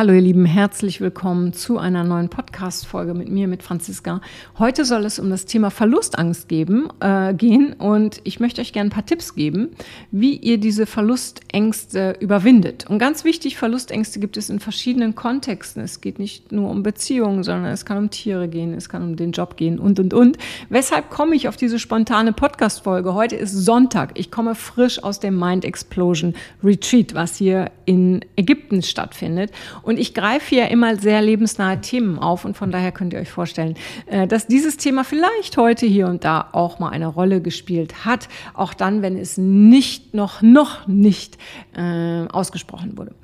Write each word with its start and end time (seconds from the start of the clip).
Hallo 0.00 0.14
ihr 0.14 0.22
Lieben, 0.22 0.46
herzlich 0.46 1.02
willkommen 1.02 1.52
zu 1.52 1.76
einer 1.76 2.04
neuen 2.04 2.30
Podcast-Folge 2.30 3.12
mit 3.12 3.28
mir, 3.28 3.46
mit 3.48 3.62
Franziska. 3.62 4.22
Heute 4.58 4.86
soll 4.86 5.04
es 5.04 5.18
um 5.18 5.28
das 5.28 5.44
Thema 5.44 5.70
Verlustangst 5.70 6.48
geben, 6.48 6.88
äh, 7.00 7.34
gehen 7.34 7.74
und 7.74 8.22
ich 8.24 8.40
möchte 8.40 8.62
euch 8.62 8.72
gerne 8.72 8.88
ein 8.88 8.94
paar 8.94 9.04
Tipps 9.04 9.34
geben, 9.34 9.72
wie 10.10 10.36
ihr 10.36 10.56
diese 10.56 10.86
Verlustängste 10.86 12.16
überwindet. 12.18 12.88
Und 12.88 12.98
ganz 12.98 13.24
wichtig, 13.24 13.58
Verlustängste 13.58 14.20
gibt 14.20 14.38
es 14.38 14.48
in 14.48 14.58
verschiedenen 14.58 15.14
Kontexten. 15.14 15.82
Es 15.82 16.00
geht 16.00 16.18
nicht 16.18 16.50
nur 16.50 16.70
um 16.70 16.82
Beziehungen, 16.82 17.42
sondern 17.42 17.70
es 17.70 17.84
kann 17.84 17.98
um 17.98 18.08
Tiere 18.08 18.48
gehen, 18.48 18.72
es 18.72 18.88
kann 18.88 19.02
um 19.02 19.16
den 19.16 19.32
Job 19.32 19.58
gehen 19.58 19.78
und, 19.78 20.00
und, 20.00 20.14
und. 20.14 20.38
Weshalb 20.70 21.10
komme 21.10 21.36
ich 21.36 21.46
auf 21.46 21.58
diese 21.58 21.78
spontane 21.78 22.32
Podcast-Folge? 22.32 23.12
Heute 23.12 23.36
ist 23.36 23.52
Sonntag. 23.52 24.12
Ich 24.18 24.30
komme 24.30 24.54
frisch 24.54 25.04
aus 25.04 25.20
dem 25.20 25.38
Mind 25.38 25.66
Explosion 25.66 26.32
Retreat, 26.64 27.14
was 27.14 27.36
hier 27.36 27.70
in 27.84 28.24
Ägypten 28.36 28.82
stattfindet. 28.82 29.52
Ich 29.98 30.14
greife 30.14 30.48
hier 30.48 30.68
immer 30.68 30.96
sehr 30.96 31.22
lebensnahe 31.22 31.80
Themen 31.80 32.18
auf 32.18 32.44
und 32.44 32.56
von 32.56 32.70
daher 32.70 32.92
könnt 32.92 33.12
ihr 33.12 33.20
euch 33.20 33.30
vorstellen, 33.30 33.76
äh, 34.06 34.26
dass 34.26 34.46
dieses 34.46 34.76
Thema 34.76 35.04
vielleicht 35.04 35.56
heute 35.56 35.86
hier 35.86 36.06
und 36.06 36.24
da 36.24 36.48
auch 36.52 36.78
mal 36.78 36.90
eine 36.90 37.06
Rolle 37.06 37.40
gespielt 37.40 38.04
hat, 38.04 38.28
auch 38.54 38.74
dann, 38.74 39.02
wenn 39.02 39.16
es 39.16 39.38
nicht 39.38 40.14
noch, 40.14 40.42
noch 40.42 40.86
nicht 40.86 41.38
äh, 41.76 42.26
ausgesprochen 42.26 42.98
wurde. 42.98 43.14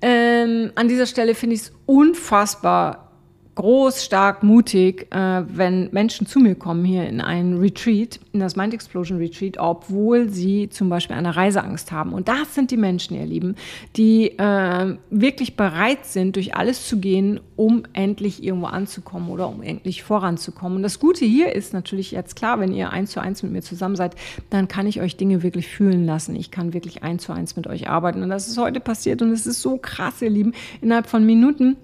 Ähm, 0.00 0.72
an 0.74 0.88
dieser 0.88 1.06
Stelle 1.06 1.34
finde 1.34 1.54
ich 1.54 1.62
es 1.62 1.72
unfassbar 1.86 3.11
groß, 3.54 4.04
stark, 4.04 4.42
mutig, 4.42 5.08
äh, 5.10 5.42
wenn 5.46 5.90
Menschen 5.92 6.26
zu 6.26 6.38
mir 6.38 6.54
kommen 6.54 6.84
hier 6.84 7.06
in 7.06 7.20
einen 7.20 7.58
Retreat, 7.58 8.18
in 8.32 8.40
das 8.40 8.56
Mind 8.56 8.72
Explosion 8.72 9.18
Retreat, 9.18 9.58
obwohl 9.58 10.30
sie 10.30 10.70
zum 10.70 10.88
Beispiel 10.88 11.16
eine 11.16 11.36
Reiseangst 11.36 11.92
haben. 11.92 12.12
Und 12.14 12.28
das 12.28 12.54
sind 12.54 12.70
die 12.70 12.76
Menschen, 12.78 13.16
ihr 13.16 13.26
Lieben, 13.26 13.56
die 13.96 14.38
äh, 14.38 14.96
wirklich 15.10 15.56
bereit 15.56 16.06
sind, 16.06 16.36
durch 16.36 16.54
alles 16.54 16.88
zu 16.88 16.98
gehen, 16.98 17.40
um 17.56 17.82
endlich 17.92 18.42
irgendwo 18.42 18.66
anzukommen 18.66 19.28
oder 19.28 19.48
um 19.48 19.62
endlich 19.62 20.02
voranzukommen. 20.02 20.76
Und 20.76 20.82
das 20.82 20.98
Gute 20.98 21.24
hier 21.26 21.54
ist 21.54 21.74
natürlich 21.74 22.10
jetzt 22.10 22.36
klar, 22.36 22.58
wenn 22.58 22.72
ihr 22.72 22.90
eins 22.90 23.10
zu 23.10 23.20
eins 23.20 23.42
mit 23.42 23.52
mir 23.52 23.62
zusammen 23.62 23.96
seid, 23.96 24.16
dann 24.48 24.66
kann 24.66 24.86
ich 24.86 25.00
euch 25.00 25.16
Dinge 25.16 25.42
wirklich 25.42 25.68
fühlen 25.68 26.06
lassen. 26.06 26.34
Ich 26.36 26.50
kann 26.50 26.72
wirklich 26.72 27.02
eins 27.02 27.24
zu 27.24 27.32
eins 27.32 27.54
mit 27.54 27.66
euch 27.66 27.88
arbeiten. 27.88 28.22
Und 28.22 28.30
das 28.30 28.48
ist 28.48 28.56
heute 28.56 28.80
passiert 28.80 29.20
und 29.20 29.30
es 29.30 29.46
ist 29.46 29.60
so 29.60 29.76
krass, 29.76 30.22
ihr 30.22 30.30
Lieben. 30.30 30.54
Innerhalb 30.80 31.06
von 31.06 31.26
Minuten 31.26 31.76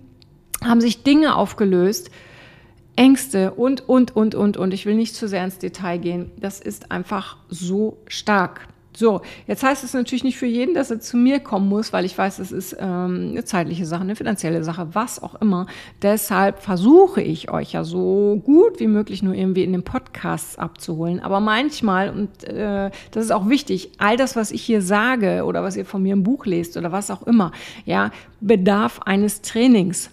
haben 0.65 0.81
sich 0.81 1.03
Dinge 1.03 1.37
aufgelöst, 1.37 2.11
Ängste 2.97 3.53
und, 3.53 3.89
und, 3.89 4.17
und, 4.17 4.35
und, 4.35 4.57
und. 4.57 4.75
Ich 4.75 4.85
will 4.85 4.97
nicht 4.97 5.15
zu 5.15 5.29
sehr 5.29 5.45
ins 5.45 5.59
Detail 5.59 5.99
gehen. 5.99 6.33
Das 6.37 6.61
ist 6.61 6.91
einfach 6.91 7.37
so 7.49 7.99
stark. 8.09 8.69
So, 8.99 9.21
jetzt 9.47 9.63
heißt 9.63 9.85
es 9.85 9.95
natürlich 9.95 10.25
nicht 10.25 10.39
für 10.39 10.47
jeden, 10.47 10.75
dass 10.75 10.91
er 10.91 10.99
zu 10.99 11.17
mir 11.17 11.39
kommen 11.39 11.69
muss, 11.69 11.93
weil 11.93 12.05
ich 12.05 12.19
weiß, 12.19 12.41
es 12.41 12.51
ist 12.51 12.77
ähm, 12.81 13.29
eine 13.31 13.45
zeitliche 13.45 13.87
Sache, 13.87 14.01
eine 14.01 14.17
finanzielle 14.17 14.65
Sache, 14.65 14.89
was 14.93 15.23
auch 15.23 15.41
immer. 15.41 15.69
Deshalb 16.03 16.59
versuche 16.59 17.23
ich 17.23 17.49
euch 17.49 17.75
ja 17.75 17.85
so 17.85 18.43
gut 18.45 18.81
wie 18.81 18.89
möglich 18.89 19.23
nur 19.23 19.35
irgendwie 19.35 19.63
in 19.63 19.71
den 19.71 19.85
Podcasts 19.85 20.59
abzuholen. 20.59 21.21
Aber 21.21 21.39
manchmal, 21.39 22.11
und 22.11 22.43
äh, 22.43 22.91
das 23.13 23.25
ist 23.27 23.31
auch 23.31 23.49
wichtig, 23.49 23.93
all 23.99 24.17
das, 24.17 24.35
was 24.35 24.51
ich 24.51 24.63
hier 24.63 24.83
sage 24.83 25.45
oder 25.45 25.63
was 25.63 25.77
ihr 25.77 25.87
von 25.87 26.03
mir 26.03 26.15
im 26.15 26.25
Buch 26.25 26.45
lest 26.45 26.77
oder 26.77 26.91
was 26.91 27.13
auch 27.13 27.23
immer, 27.23 27.53
ja, 27.85 28.11
bedarf 28.41 28.99
eines 29.05 29.43
Trainings. 29.43 30.11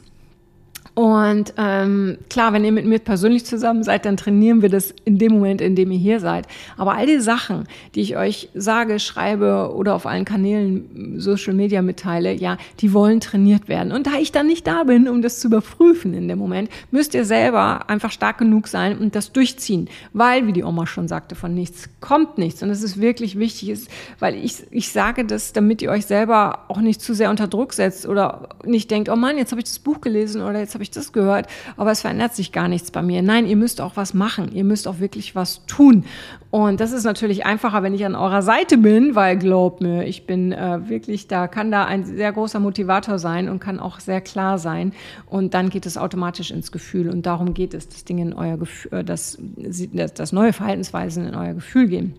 Und 0.96 1.54
ähm, 1.58 2.18
klar, 2.30 2.54
wenn 2.54 2.64
ihr 2.64 2.72
mit 2.72 2.86
mir 2.86 3.00
persönlich 3.00 3.46
zusammen 3.46 3.84
seid, 3.84 4.06
dann 4.06 4.16
trainieren 4.16 4.62
wir 4.62 4.70
das 4.70 4.94
in 5.04 5.18
dem 5.18 5.34
Moment, 5.34 5.60
in 5.60 5.76
dem 5.76 5.92
ihr 5.92 6.00
hier 6.00 6.22
seid. 6.22 6.48
Aber 6.78 6.96
all 6.96 7.06
die 7.06 7.20
Sachen, 7.20 7.66
die 7.96 8.02
ich 8.02 8.16
euch 8.16 8.48
sage, 8.54 9.00
schreibe 9.00 9.74
oder 9.76 9.94
auf 9.94 10.06
allen 10.06 10.24
Kanälen 10.24 11.20
Social 11.20 11.54
Media 11.54 11.82
mitteile, 11.82 12.32
ja, 12.32 12.58
die 12.80 12.94
wollen 12.94 13.20
trainiert 13.20 13.68
werden. 13.68 13.92
Und 13.92 14.08
da 14.08 14.12
ich 14.22 14.32
dann 14.32 14.48
nicht 14.48 14.68
da 14.68 14.86
bin, 14.86 15.10
um 15.10 15.22
das 15.22 15.42
zu 15.42 15.48
überprüfen 15.50 16.14
in 16.14 16.30
dem 16.30 16.40
Moment, 16.40 16.70
müsst 16.92 17.14
ihr 17.14 17.26
selber 17.26 17.90
einfach 17.90 18.12
stark 18.12 18.38
genug 18.38 18.70
sein 18.70 18.98
und 18.98 19.16
das 19.16 19.34
durchziehen. 19.34 19.90
Weil, 20.14 20.48
wie 20.48 20.54
die 20.54 20.64
Oma 20.64 20.88
schon 20.88 21.10
sagte, 21.10 21.36
von 21.36 21.54
nichts 21.54 21.90
kommt 22.00 22.38
nichts. 22.38 22.64
Und 22.64 22.70
es 22.70 22.82
ist 22.82 23.02
wirklich 23.02 23.38
wichtig, 23.38 23.68
ist, 23.68 23.90
weil 24.20 24.36
ich, 24.36 24.64
ich 24.72 24.94
sage 24.94 25.26
das, 25.26 25.52
damit 25.52 25.82
ihr 25.82 25.92
euch 25.92 26.06
selber 26.06 26.60
auch 26.70 26.80
nicht 26.80 27.02
zu 27.02 27.14
sehr 27.14 27.30
unter 27.30 27.48
Druck 27.48 27.74
setzt 27.74 28.08
oder 28.08 28.48
nicht 28.64 28.90
denkt, 28.92 29.10
oh 29.10 29.18
Mann, 29.18 29.38
jetzt 29.38 29.52
habe 29.52 29.60
ich 29.60 29.66
das 29.66 29.80
Buch 29.80 30.00
gelesen 30.00 30.42
oder 30.42 30.60
jetzt 30.60 30.74
habe 30.74 30.85
ich 30.85 30.85
das 30.92 31.14
gehört, 31.14 31.48
aber 31.78 31.92
es 31.92 32.02
verändert 32.02 32.36
sich 32.36 32.52
gar 32.52 32.68
nichts 32.68 32.92
bei 32.92 33.02
mir. 33.02 33.22
Nein, 33.22 33.46
ihr 33.46 33.56
müsst 33.56 33.82
auch 33.82 33.96
was 33.96 34.14
machen. 34.14 34.52
Ihr 34.54 34.64
müsst 34.64 34.88
auch 34.88 35.00
wirklich 35.00 35.36
was 35.36 35.66
tun. 35.66 36.06
Und 36.52 36.80
das 36.80 36.92
ist 36.92 37.04
natürlich 37.04 37.46
einfacher, 37.46 37.84
wenn 37.84 37.94
ich 37.94 38.06
an 38.06 38.16
eurer 38.16 38.42
Seite 38.42 38.78
bin, 38.78 39.16
weil 39.16 39.38
glaubt 39.38 39.82
mir, 39.82 40.06
ich 40.06 40.26
bin 40.26 40.52
äh, 40.52 40.88
wirklich 40.88 41.28
da, 41.28 41.48
kann 41.48 41.72
da 41.72 41.86
ein 41.86 42.06
sehr 42.06 42.32
großer 42.32 42.60
Motivator 42.60 43.20
sein 43.20 43.50
und 43.50 43.60
kann 43.60 43.80
auch 43.80 44.00
sehr 44.00 44.22
klar 44.22 44.58
sein. 44.58 44.94
Und 45.26 45.54
dann 45.54 45.70
geht 45.70 45.86
es 45.86 45.98
automatisch 45.98 46.52
ins 46.52 46.72
Gefühl. 46.72 47.10
Und 47.10 47.26
darum 47.26 47.54
geht 47.54 47.74
es, 47.74 47.90
das 47.90 48.06
Ding 48.06 48.20
in 48.20 48.34
euer 48.34 48.58
Gefühl, 48.58 49.00
äh, 49.00 49.04
das, 49.04 49.38
das, 49.40 50.14
das 50.14 50.32
neue 50.32 50.54
Verhaltensweisen 50.54 51.28
in 51.28 51.36
euer 51.36 51.54
Gefühl 51.54 51.88
gehen. 51.88 52.16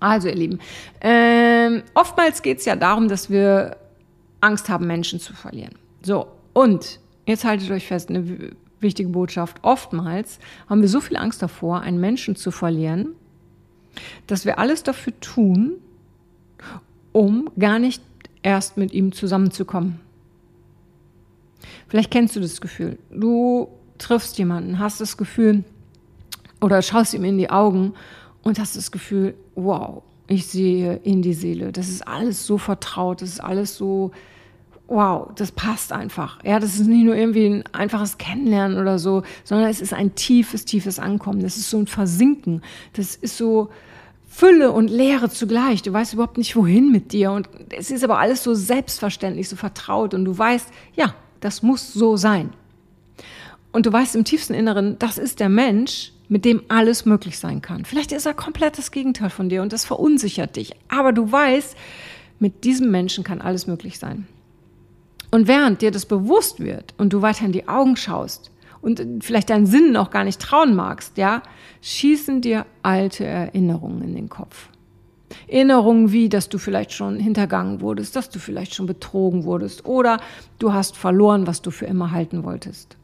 Also, 0.00 0.28
ihr 0.28 0.34
Lieben, 0.34 0.58
ähm, 1.00 1.82
oftmals 1.94 2.42
geht 2.42 2.58
es 2.58 2.64
ja 2.66 2.76
darum, 2.76 3.08
dass 3.08 3.30
wir 3.30 3.76
Angst 4.40 4.68
haben, 4.68 4.86
Menschen 4.86 5.20
zu 5.20 5.32
verlieren. 5.32 5.74
So, 6.02 6.26
und 6.52 7.00
Jetzt 7.26 7.44
haltet 7.44 7.70
euch 7.70 7.86
fest, 7.86 8.08
eine 8.08 8.52
wichtige 8.80 9.08
Botschaft. 9.10 9.58
Oftmals 9.62 10.38
haben 10.68 10.80
wir 10.80 10.88
so 10.88 11.00
viel 11.00 11.16
Angst 11.16 11.42
davor, 11.42 11.80
einen 11.80 12.00
Menschen 12.00 12.36
zu 12.36 12.50
verlieren, 12.50 13.08
dass 14.26 14.44
wir 14.44 14.58
alles 14.58 14.82
dafür 14.82 15.18
tun, 15.20 15.72
um 17.12 17.50
gar 17.58 17.78
nicht 17.78 18.02
erst 18.42 18.76
mit 18.76 18.92
ihm 18.92 19.12
zusammenzukommen. 19.12 20.00
Vielleicht 21.88 22.10
kennst 22.10 22.36
du 22.36 22.40
das 22.40 22.60
Gefühl. 22.60 22.98
Du 23.10 23.68
triffst 23.98 24.38
jemanden, 24.38 24.78
hast 24.78 25.00
das 25.00 25.16
Gefühl 25.16 25.64
oder 26.60 26.80
schaust 26.82 27.14
ihm 27.14 27.24
in 27.24 27.38
die 27.38 27.50
Augen 27.50 27.94
und 28.42 28.58
hast 28.58 28.76
das 28.76 28.92
Gefühl, 28.92 29.34
wow, 29.54 30.02
ich 30.28 30.46
sehe 30.46 30.96
in 31.02 31.22
die 31.22 31.34
Seele. 31.34 31.72
Das 31.72 31.88
ist 31.88 32.06
alles 32.06 32.46
so 32.46 32.58
vertraut, 32.58 33.22
das 33.22 33.30
ist 33.30 33.40
alles 33.40 33.76
so 33.76 34.12
wow, 34.88 35.30
das 35.34 35.52
passt 35.52 35.92
einfach. 35.92 36.38
Ja, 36.44 36.60
das 36.60 36.74
ist 36.74 36.86
nicht 36.86 37.04
nur 37.04 37.16
irgendwie 37.16 37.46
ein 37.46 37.64
einfaches 37.72 38.18
Kennenlernen 38.18 38.78
oder 38.78 38.98
so, 38.98 39.22
sondern 39.44 39.68
es 39.68 39.80
ist 39.80 39.92
ein 39.92 40.14
tiefes, 40.14 40.64
tiefes 40.64 40.98
Ankommen. 40.98 41.40
Das 41.40 41.56
ist 41.56 41.70
so 41.70 41.78
ein 41.78 41.86
Versinken. 41.86 42.62
Das 42.92 43.16
ist 43.16 43.36
so 43.36 43.70
Fülle 44.28 44.70
und 44.70 44.88
Leere 44.88 45.30
zugleich. 45.30 45.82
Du 45.82 45.92
weißt 45.92 46.14
überhaupt 46.14 46.38
nicht, 46.38 46.54
wohin 46.56 46.92
mit 46.92 47.12
dir. 47.12 47.32
Und 47.32 47.48
es 47.70 47.90
ist 47.90 48.04
aber 48.04 48.18
alles 48.18 48.42
so 48.42 48.54
selbstverständlich, 48.54 49.48
so 49.48 49.56
vertraut. 49.56 50.14
Und 50.14 50.24
du 50.24 50.36
weißt, 50.36 50.68
ja, 50.94 51.14
das 51.40 51.62
muss 51.62 51.92
so 51.92 52.16
sein. 52.16 52.50
Und 53.72 53.86
du 53.86 53.92
weißt 53.92 54.14
im 54.14 54.24
tiefsten 54.24 54.54
Inneren, 54.54 54.98
das 54.98 55.18
ist 55.18 55.40
der 55.40 55.48
Mensch, 55.48 56.12
mit 56.28 56.44
dem 56.44 56.62
alles 56.68 57.04
möglich 57.04 57.38
sein 57.38 57.62
kann. 57.62 57.84
Vielleicht 57.84 58.12
ist 58.12 58.26
er 58.26 58.34
komplett 58.34 58.78
das 58.78 58.90
Gegenteil 58.90 59.30
von 59.30 59.48
dir 59.48 59.62
und 59.62 59.72
das 59.72 59.84
verunsichert 59.84 60.56
dich. 60.56 60.72
Aber 60.88 61.12
du 61.12 61.30
weißt, 61.30 61.76
mit 62.38 62.64
diesem 62.64 62.90
Menschen 62.90 63.22
kann 63.22 63.40
alles 63.40 63.66
möglich 63.66 63.98
sein. 63.98 64.26
Und 65.36 65.48
während 65.48 65.82
dir 65.82 65.90
das 65.90 66.06
bewusst 66.06 66.60
wird 66.60 66.94
und 66.96 67.12
du 67.12 67.20
weiter 67.20 67.44
in 67.44 67.52
die 67.52 67.68
Augen 67.68 67.98
schaust 67.98 68.50
und 68.80 69.22
vielleicht 69.22 69.50
deinen 69.50 69.66
Sinnen 69.66 69.94
auch 69.98 70.08
gar 70.08 70.24
nicht 70.24 70.40
trauen 70.40 70.74
magst, 70.74 71.18
ja, 71.18 71.42
schießen 71.82 72.40
dir 72.40 72.64
alte 72.82 73.26
Erinnerungen 73.26 74.00
in 74.00 74.14
den 74.14 74.30
Kopf. 74.30 74.70
Erinnerungen 75.46 76.10
wie, 76.10 76.30
dass 76.30 76.48
du 76.48 76.56
vielleicht 76.56 76.92
schon 76.92 77.20
hintergangen 77.20 77.82
wurdest, 77.82 78.16
dass 78.16 78.30
du 78.30 78.38
vielleicht 78.38 78.74
schon 78.74 78.86
betrogen 78.86 79.44
wurdest 79.44 79.84
oder 79.84 80.22
du 80.58 80.72
hast 80.72 80.96
verloren, 80.96 81.46
was 81.46 81.60
du 81.60 81.70
für 81.70 81.84
immer 81.84 82.12
halten 82.12 82.42
wolltest. 82.42 82.96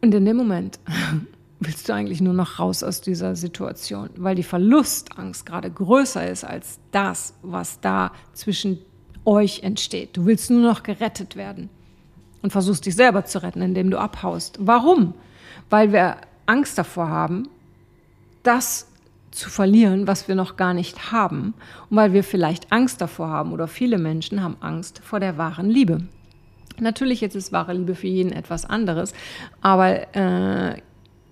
Und 0.00 0.14
in 0.14 0.24
dem 0.24 0.38
Moment 0.38 0.78
willst 1.60 1.88
du 1.88 1.94
eigentlich 1.94 2.20
nur 2.20 2.34
noch 2.34 2.58
raus 2.58 2.82
aus 2.82 3.00
dieser 3.00 3.34
Situation, 3.34 4.10
weil 4.16 4.34
die 4.34 4.42
Verlustangst 4.42 5.46
gerade 5.46 5.70
größer 5.70 6.28
ist 6.28 6.44
als 6.44 6.78
das, 6.90 7.34
was 7.42 7.80
da 7.80 8.12
zwischen 8.34 8.78
euch 9.24 9.62
entsteht. 9.62 10.16
Du 10.16 10.26
willst 10.26 10.50
nur 10.50 10.60
noch 10.60 10.82
gerettet 10.82 11.36
werden 11.36 11.70
und 12.42 12.50
versuchst 12.50 12.86
dich 12.86 12.94
selber 12.94 13.24
zu 13.24 13.42
retten, 13.42 13.62
indem 13.62 13.90
du 13.90 13.98
abhaust. 13.98 14.58
Warum? 14.60 15.14
Weil 15.70 15.92
wir 15.92 16.18
Angst 16.46 16.78
davor 16.78 17.08
haben, 17.08 17.48
das 18.42 18.86
zu 19.32 19.50
verlieren, 19.50 20.06
was 20.06 20.28
wir 20.28 20.34
noch 20.34 20.56
gar 20.56 20.72
nicht 20.72 21.12
haben. 21.12 21.54
Und 21.90 21.96
weil 21.96 22.12
wir 22.12 22.24
vielleicht 22.24 22.72
Angst 22.72 23.00
davor 23.00 23.28
haben 23.28 23.52
oder 23.52 23.66
viele 23.66 23.98
Menschen 23.98 24.42
haben 24.42 24.56
Angst 24.60 25.00
vor 25.02 25.20
der 25.20 25.36
wahren 25.36 25.68
Liebe. 25.68 26.02
Natürlich 26.78 27.20
jetzt 27.20 27.34
ist 27.34 27.52
wahre 27.52 27.72
Liebe 27.72 27.94
für 27.94 28.06
jeden 28.06 28.32
etwas 28.32 28.64
anderes, 28.64 29.14
aber 29.60 30.14
äh, 30.14 30.80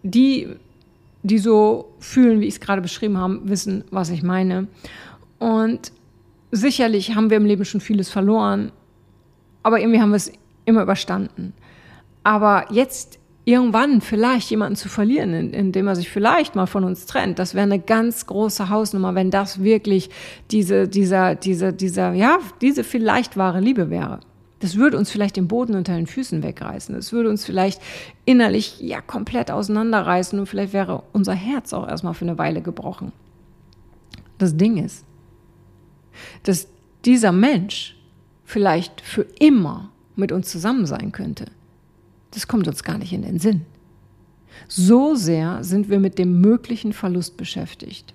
die, 0.05 0.49
die 1.25 1.39
so 1.39 1.93
fühlen, 1.99 2.41
wie 2.41 2.47
ich 2.47 2.55
es 2.55 2.61
gerade 2.61 2.83
beschrieben 2.83 3.19
habe, 3.19 3.41
wissen, 3.49 3.83
was 3.91 4.11
ich 4.11 4.23
meine. 4.23 4.69
Und 5.41 5.91
sicherlich 6.53 7.17
haben 7.17 7.31
wir 7.31 7.39
im 7.39 7.47
Leben 7.47 7.65
schon 7.65 7.81
vieles 7.81 8.11
verloren, 8.11 8.71
aber 9.65 9.81
irgendwie 9.81 10.01
haben 10.01 10.11
wir 10.11 10.17
es 10.17 10.31
immer 10.67 10.83
überstanden. 10.83 11.55
Aber 12.23 12.67
jetzt 12.71 13.19
irgendwann 13.47 14.01
vielleicht 14.01 14.51
jemanden 14.51 14.77
zu 14.77 14.89
verlieren, 14.89 15.53
indem 15.53 15.89
er 15.89 15.97
sich 15.97 16.11
vielleicht 16.11 16.55
mal 16.55 16.67
von 16.67 16.85
uns 16.85 17.07
trennt, 17.07 17.39
das 17.39 17.55
wäre 17.55 17.65
eine 17.65 17.79
ganz 17.79 18.27
große 18.27 18.69
Hausnummer, 18.71 19.15
wenn 19.15 19.31
das 19.31 19.63
wirklich 19.63 20.11
diese, 20.51 20.89
dieser, 20.89 21.35
dieser, 21.35 21.73
dieser, 21.73 22.13
ja, 22.13 22.39
diese 22.61 22.85
vielleicht 22.85 23.37
wahre 23.37 23.61
Liebe 23.61 23.91
wäre. 23.91 24.21
Das 24.61 24.77
würde 24.77 24.97
uns 24.97 25.11
vielleicht 25.11 25.37
den 25.37 25.49
Boden 25.49 25.75
unter 25.75 25.95
den 25.95 26.07
Füßen 26.07 26.43
wegreißen. 26.43 26.95
Das 26.95 27.13
würde 27.13 27.29
uns 27.29 27.45
vielleicht 27.45 27.83
innerlich 28.25 28.81
ja 28.81 29.01
komplett 29.01 29.51
auseinanderreißen 29.51 30.39
und 30.39 30.47
vielleicht 30.47 30.73
wäre 30.73 31.03
unser 31.13 31.35
Herz 31.35 31.73
auch 31.73 31.87
erstmal 31.87 32.15
für 32.15 32.25
eine 32.25 32.39
Weile 32.39 32.63
gebrochen. 32.63 33.13
Das 34.39 34.57
Ding 34.57 34.83
ist, 34.83 35.05
dass 36.45 36.69
dieser 37.05 37.33
Mensch 37.33 37.97
vielleicht 38.45 39.01
für 39.01 39.27
immer 39.39 39.91
mit 40.17 40.33
uns 40.33 40.51
zusammen 40.51 40.87
sein 40.87 41.13
könnte. 41.13 41.47
Das 42.31 42.49
kommt 42.49 42.69
uns 42.69 42.83
gar 42.83 42.99
nicht 42.99 43.13
in 43.13 43.23
den 43.23 43.39
Sinn. 43.39 43.63
So 44.69 45.15
sehr 45.15 45.63
sind 45.65 45.89
wir 45.89 46.01
mit 46.01 46.19
dem 46.19 46.41
möglichen 46.41 46.93
Verlust 46.93 47.37
beschäftigt. 47.37 48.15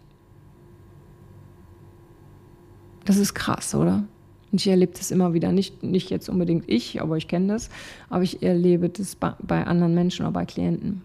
Das 3.06 3.18
ist 3.18 3.34
krass, 3.34 3.76
oder? 3.76 4.04
Und 4.52 4.62
ich 4.62 4.68
erlebe 4.68 4.94
das 4.98 5.12
immer 5.12 5.34
wieder, 5.34 5.52
nicht, 5.52 5.84
nicht 5.84 6.10
jetzt 6.10 6.30
unbedingt 6.30 6.64
ich, 6.68 7.02
aber 7.02 7.18
ich 7.18 7.28
kenne 7.28 7.54
das, 7.54 7.70
aber 8.10 8.24
ich 8.24 8.42
erlebe 8.42 8.90
das 8.90 9.16
bei, 9.16 9.34
bei 9.42 9.66
anderen 9.66 9.94
Menschen 9.94 10.26
oder 10.26 10.34
bei 10.34 10.46
Klienten. 10.46 11.02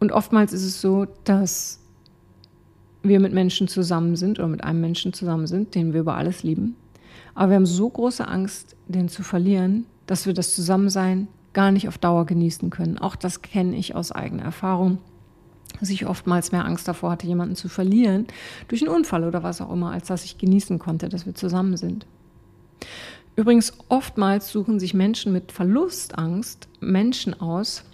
Und 0.00 0.12
oftmals 0.12 0.52
ist 0.52 0.64
es 0.64 0.80
so, 0.80 1.06
dass 1.24 1.80
wir 3.02 3.20
mit 3.20 3.32
Menschen 3.32 3.68
zusammen 3.68 4.16
sind 4.16 4.38
oder 4.38 4.48
mit 4.48 4.64
einem 4.64 4.80
Menschen 4.80 5.12
zusammen 5.12 5.46
sind, 5.46 5.74
den 5.74 5.92
wir 5.92 6.00
über 6.00 6.16
alles 6.16 6.42
lieben. 6.42 6.76
Aber 7.34 7.50
wir 7.50 7.56
haben 7.56 7.66
so 7.66 7.88
große 7.88 8.26
Angst, 8.26 8.76
den 8.88 9.08
zu 9.08 9.22
verlieren, 9.22 9.86
dass 10.06 10.26
wir 10.26 10.32
das 10.32 10.54
Zusammensein 10.54 11.28
gar 11.52 11.70
nicht 11.70 11.88
auf 11.88 11.98
Dauer 11.98 12.26
genießen 12.26 12.70
können. 12.70 12.98
Auch 12.98 13.16
das 13.16 13.42
kenne 13.42 13.76
ich 13.76 13.94
aus 13.94 14.12
eigener 14.12 14.44
Erfahrung, 14.44 14.98
dass 15.80 15.90
ich 15.90 16.06
oftmals 16.06 16.52
mehr 16.52 16.64
Angst 16.64 16.86
davor 16.88 17.12
hatte, 17.12 17.26
jemanden 17.26 17.56
zu 17.56 17.68
verlieren, 17.68 18.26
durch 18.68 18.82
einen 18.82 18.94
Unfall 18.94 19.24
oder 19.24 19.42
was 19.42 19.60
auch 19.60 19.72
immer, 19.72 19.90
als 19.90 20.08
dass 20.08 20.24
ich 20.24 20.38
genießen 20.38 20.78
konnte, 20.78 21.08
dass 21.08 21.26
wir 21.26 21.34
zusammen 21.34 21.76
sind. 21.76 22.06
Übrigens, 23.36 23.72
oftmals 23.88 24.50
suchen 24.50 24.78
sich 24.78 24.94
Menschen 24.94 25.32
mit 25.32 25.50
Verlustangst 25.50 26.68
Menschen 26.80 27.38
aus, 27.40 27.84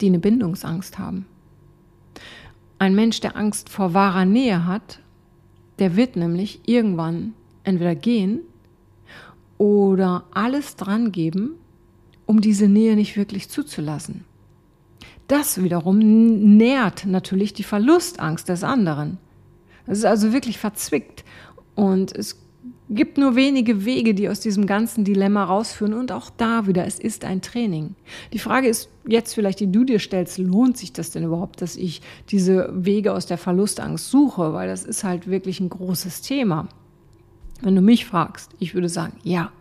die 0.00 0.06
eine 0.06 0.18
Bindungsangst 0.18 0.98
haben. 0.98 1.26
Ein 2.78 2.94
Mensch, 2.94 3.20
der 3.20 3.36
Angst 3.36 3.68
vor 3.68 3.92
wahrer 3.92 4.24
Nähe 4.24 4.64
hat, 4.64 5.00
der 5.78 5.96
wird 5.96 6.16
nämlich 6.16 6.60
irgendwann 6.66 7.34
entweder 7.64 7.94
gehen 7.94 8.40
oder 9.58 10.24
alles 10.30 10.76
dran 10.76 11.12
geben, 11.12 11.56
um 12.24 12.40
diese 12.40 12.68
Nähe 12.68 12.94
nicht 12.94 13.16
wirklich 13.16 13.48
zuzulassen. 13.48 14.24
Das 15.28 15.62
wiederum 15.62 15.98
nährt 15.98 17.06
natürlich 17.06 17.52
die 17.52 17.62
Verlustangst 17.62 18.48
des 18.48 18.64
anderen. 18.64 19.18
Das 19.86 19.98
ist 19.98 20.04
also 20.04 20.32
wirklich 20.32 20.58
verzwickt. 20.58 21.24
Und 21.74 22.16
es 22.16 22.40
gibt 22.90 23.18
nur 23.18 23.36
wenige 23.36 23.84
Wege, 23.84 24.14
die 24.14 24.28
aus 24.28 24.40
diesem 24.40 24.66
ganzen 24.66 25.04
Dilemma 25.04 25.44
rausführen. 25.44 25.92
Und 25.92 26.12
auch 26.12 26.30
da 26.30 26.66
wieder, 26.66 26.86
es 26.86 26.98
ist 26.98 27.24
ein 27.24 27.42
Training. 27.42 27.94
Die 28.32 28.38
Frage 28.38 28.68
ist 28.68 28.88
jetzt 29.06 29.34
vielleicht, 29.34 29.60
die 29.60 29.70
du 29.70 29.84
dir 29.84 29.98
stellst, 29.98 30.38
lohnt 30.38 30.78
sich 30.78 30.92
das 30.94 31.10
denn 31.10 31.24
überhaupt, 31.24 31.60
dass 31.60 31.76
ich 31.76 32.00
diese 32.30 32.70
Wege 32.72 33.12
aus 33.12 33.26
der 33.26 33.38
Verlustangst 33.38 34.10
suche? 34.10 34.54
Weil 34.54 34.68
das 34.68 34.84
ist 34.84 35.04
halt 35.04 35.28
wirklich 35.28 35.60
ein 35.60 35.68
großes 35.68 36.22
Thema. 36.22 36.68
Wenn 37.60 37.74
du 37.74 37.82
mich 37.82 38.06
fragst, 38.06 38.52
ich 38.58 38.74
würde 38.74 38.88
sagen, 38.88 39.18
ja, 39.24 39.52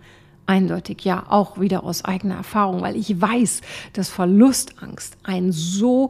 Eindeutig 0.47 1.03
ja, 1.03 1.25
auch 1.29 1.59
wieder 1.59 1.83
aus 1.83 2.03
eigener 2.03 2.35
Erfahrung, 2.35 2.81
weil 2.81 2.95
ich 2.95 3.19
weiß, 3.21 3.61
dass 3.93 4.09
Verlustangst 4.09 5.17
einen 5.23 5.51
so 5.51 6.09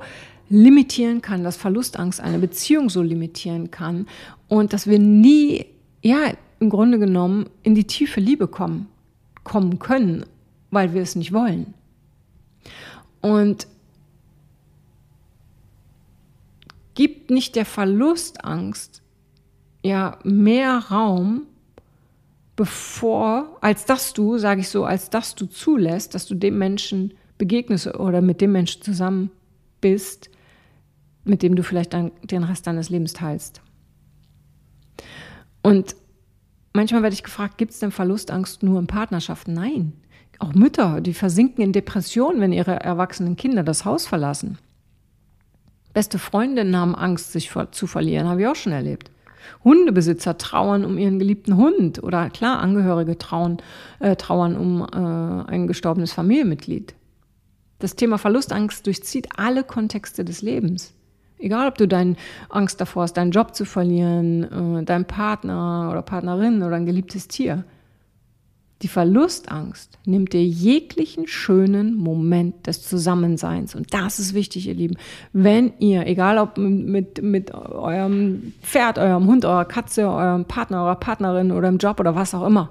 limitieren 0.50 1.22
kann, 1.22 1.44
dass 1.44 1.57
Verlustangst 1.57 2.22
eine 2.22 2.39
Beziehung 2.39 2.89
so 2.89 3.01
limitieren 3.01 3.72
kann 3.72 4.07
und 4.48 4.74
dass 4.74 4.88
wir 4.88 5.00
nie, 5.00 5.66
ja, 6.01 6.34
im 6.60 6.69
Grunde 6.69 7.00
genommen 7.00 7.50
in 7.63 7.75
die 7.75 7.84
tiefe 7.84 8.19
Liebe 8.19 8.48
kommen, 8.48 8.88
kommen 9.44 9.80
können, 9.80 10.25
weil 10.72 10.94
wir 10.94 11.01
es 11.01 11.16
nicht 11.16 11.33
wollen. 11.33 11.74
Und 13.22 13.68
gibt 16.95 17.30
nicht 17.30 17.56
der 17.56 17.66
Verlustangst 17.66 19.01
ja 19.83 20.18
mehr 20.24 20.78
Raum, 20.90 21.44
bevor, 22.57 23.56
als 23.62 23.86
dass 23.86 24.12
du, 24.12 24.38
sage 24.38 24.59
ich 24.59 24.68
so, 24.68 24.83
als 24.83 25.09
dass 25.09 25.36
du 25.36 25.45
zulässt, 25.45 26.13
dass 26.15 26.25
du 26.25 26.36
dem 26.36 26.57
Menschen 26.57 27.13
begegnest 27.38 27.95
oder 27.95 28.21
mit 28.21 28.42
dem 28.42 28.51
Menschen 28.51 28.81
zusammen 28.81 29.31
bist, 29.80 30.30
mit 31.24 31.44
dem 31.44 31.56
du 31.56 31.63
vielleicht 31.63 31.94
dann 31.94 32.12
den 32.24 32.44
Rest 32.44 32.68
deines 32.68 32.89
Lebens 32.89 33.13
teilst. 33.13 33.62
Und 35.62 35.95
manchmal 36.74 37.04
werde 37.04 37.13
ich 37.13 37.24
gefragt, 37.24 37.57
gibt 37.57 37.74
es 37.74 37.80
denn 37.80 37.92
Verlustangst 37.92 38.63
nur 38.63 38.80
in 38.80 38.88
Partnerschaften? 38.88 39.54
Nein. 39.54 39.94
Auch 40.39 40.54
Mütter, 40.54 41.00
die 41.01 41.13
versinken 41.13 41.63
in 41.63 41.74
Depressionen, 41.74 42.42
wenn 42.42 42.54
ihre 42.54 42.80
erwachsenen 42.80 43.36
Kinder 43.36 43.63
das 43.63 43.86
Haus 43.86 44.07
verlassen. 44.07 44.57
Beste 45.94 46.18
Freundinnen 46.19 46.75
haben 46.75 46.95
Angst, 46.95 47.31
sich 47.31 47.51
zu 47.71 47.88
verlieren, 47.88 48.27
habe 48.27 48.42
ich 48.42 48.48
auch 48.48 48.56
schon 48.56 48.74
erlebt. 48.74 49.12
Hundebesitzer 49.63 50.38
trauern 50.38 50.86
um 50.86 50.98
ihren 50.98 51.19
geliebten 51.19 51.57
Hund 51.57 52.01
oder 52.04 52.30
klar, 52.30 52.60
Angehörige 52.60 53.18
trauern, 53.18 53.57
äh, 54.00 54.16
trauern 54.16 54.56
um 54.57 54.81
äh, 54.81 55.51
ein 55.51 55.68
gestorbenes 55.68 56.13
Familienmitglied. 56.13 56.95
Das 57.80 57.95
Thema 57.95 58.18
Verlustangst 58.18 58.86
durchzieht 58.88 59.30
alle 59.38 59.63
Kontexte 59.63 60.25
des 60.25 60.42
Lebens. 60.42 60.94
Egal, 61.39 61.68
ob 61.68 61.78
du 61.78 61.88
deine 61.88 62.16
Angst 62.50 62.81
davor 62.81 63.04
hast, 63.04 63.13
deinen 63.13 63.31
Job 63.31 63.54
zu 63.54 63.66
verlieren, 63.66 64.80
äh, 64.80 64.84
deinen 64.84 65.06
Partner 65.06 65.90
oder 65.92 66.01
Partnerin 66.01 66.63
oder 66.63 66.75
ein 66.75 66.86
geliebtes 66.86 67.28
Tier. 67.28 67.63
Die 68.83 68.88
Verlustangst 68.88 69.97
nimmt 70.06 70.33
dir 70.33 70.44
jeglichen 70.44 71.27
schönen 71.27 71.97
Moment 71.97 72.68
des 72.68 72.83
Zusammenseins. 72.83 73.74
Und 73.74 73.91
das 73.91 74.19
ist 74.19 74.35
wichtig, 74.35 74.68
ihr 74.68 74.75
Lieben. 74.75 74.97
Wenn 75.33 75.74
ihr, 75.79 76.06
egal 76.06 76.38
ob 76.38 76.59
mit, 76.59 77.24
mit 77.24 77.51
eurem 77.53 78.53
Pferd, 78.62 79.00
eurem 79.00 79.25
Hund, 79.25 79.45
eurer 79.45 79.65
Katze, 79.65 80.07
eurem 80.07 80.45
Partner, 80.45 80.83
eurer 80.83 80.95
Partnerin 80.95 81.51
oder 81.51 81.69
im 81.69 81.79
Job 81.79 82.00
oder 82.00 82.15
was 82.15 82.35
auch 82.35 82.45
immer, 82.45 82.69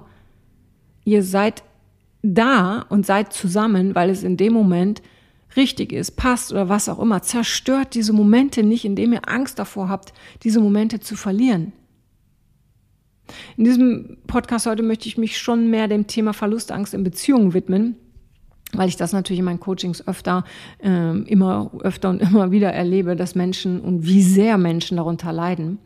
ihr 1.03 1.23
seid 1.23 1.63
da 2.23 2.85
und 2.87 3.05
seid 3.05 3.33
zusammen, 3.33 3.93
weil 3.93 4.09
es 4.09 4.23
in 4.23 4.37
dem 4.37 4.53
Moment 4.53 5.01
richtig 5.57 5.91
ist, 5.91 6.11
passt 6.11 6.53
oder 6.53 6.69
was 6.69 6.87
auch 6.87 6.99
immer. 6.99 7.21
Zerstört 7.21 7.95
diese 7.95 8.13
Momente 8.13 8.63
nicht, 8.63 8.85
indem 8.85 9.11
ihr 9.11 9.27
Angst 9.27 9.59
davor 9.59 9.89
habt, 9.89 10.13
diese 10.43 10.61
Momente 10.61 11.01
zu 11.01 11.17
verlieren. 11.17 11.73
In 13.57 13.63
diesem 13.63 14.17
Podcast 14.27 14.65
heute 14.65 14.83
möchte 14.83 15.07
ich 15.07 15.17
mich 15.17 15.37
schon 15.37 15.69
mehr 15.69 15.87
dem 15.87 16.07
Thema 16.07 16.33
Verlustangst 16.33 16.93
in 16.93 17.03
Beziehungen 17.03 17.53
widmen, 17.53 17.95
weil 18.73 18.89
ich 18.89 18.97
das 18.97 19.13
natürlich 19.13 19.39
in 19.39 19.45
meinen 19.45 19.59
Coachings 19.59 20.07
öfter, 20.07 20.43
äh, 20.83 21.17
immer 21.23 21.71
öfter 21.81 22.09
und 22.09 22.21
immer 22.21 22.51
wieder 22.51 22.71
erlebe, 22.71 23.15
dass 23.15 23.35
Menschen 23.35 23.79
und 23.79 24.05
wie 24.05 24.21
sehr 24.21 24.57
Menschen 24.57 24.97
darunter 24.97 25.31
leiden. 25.31 25.79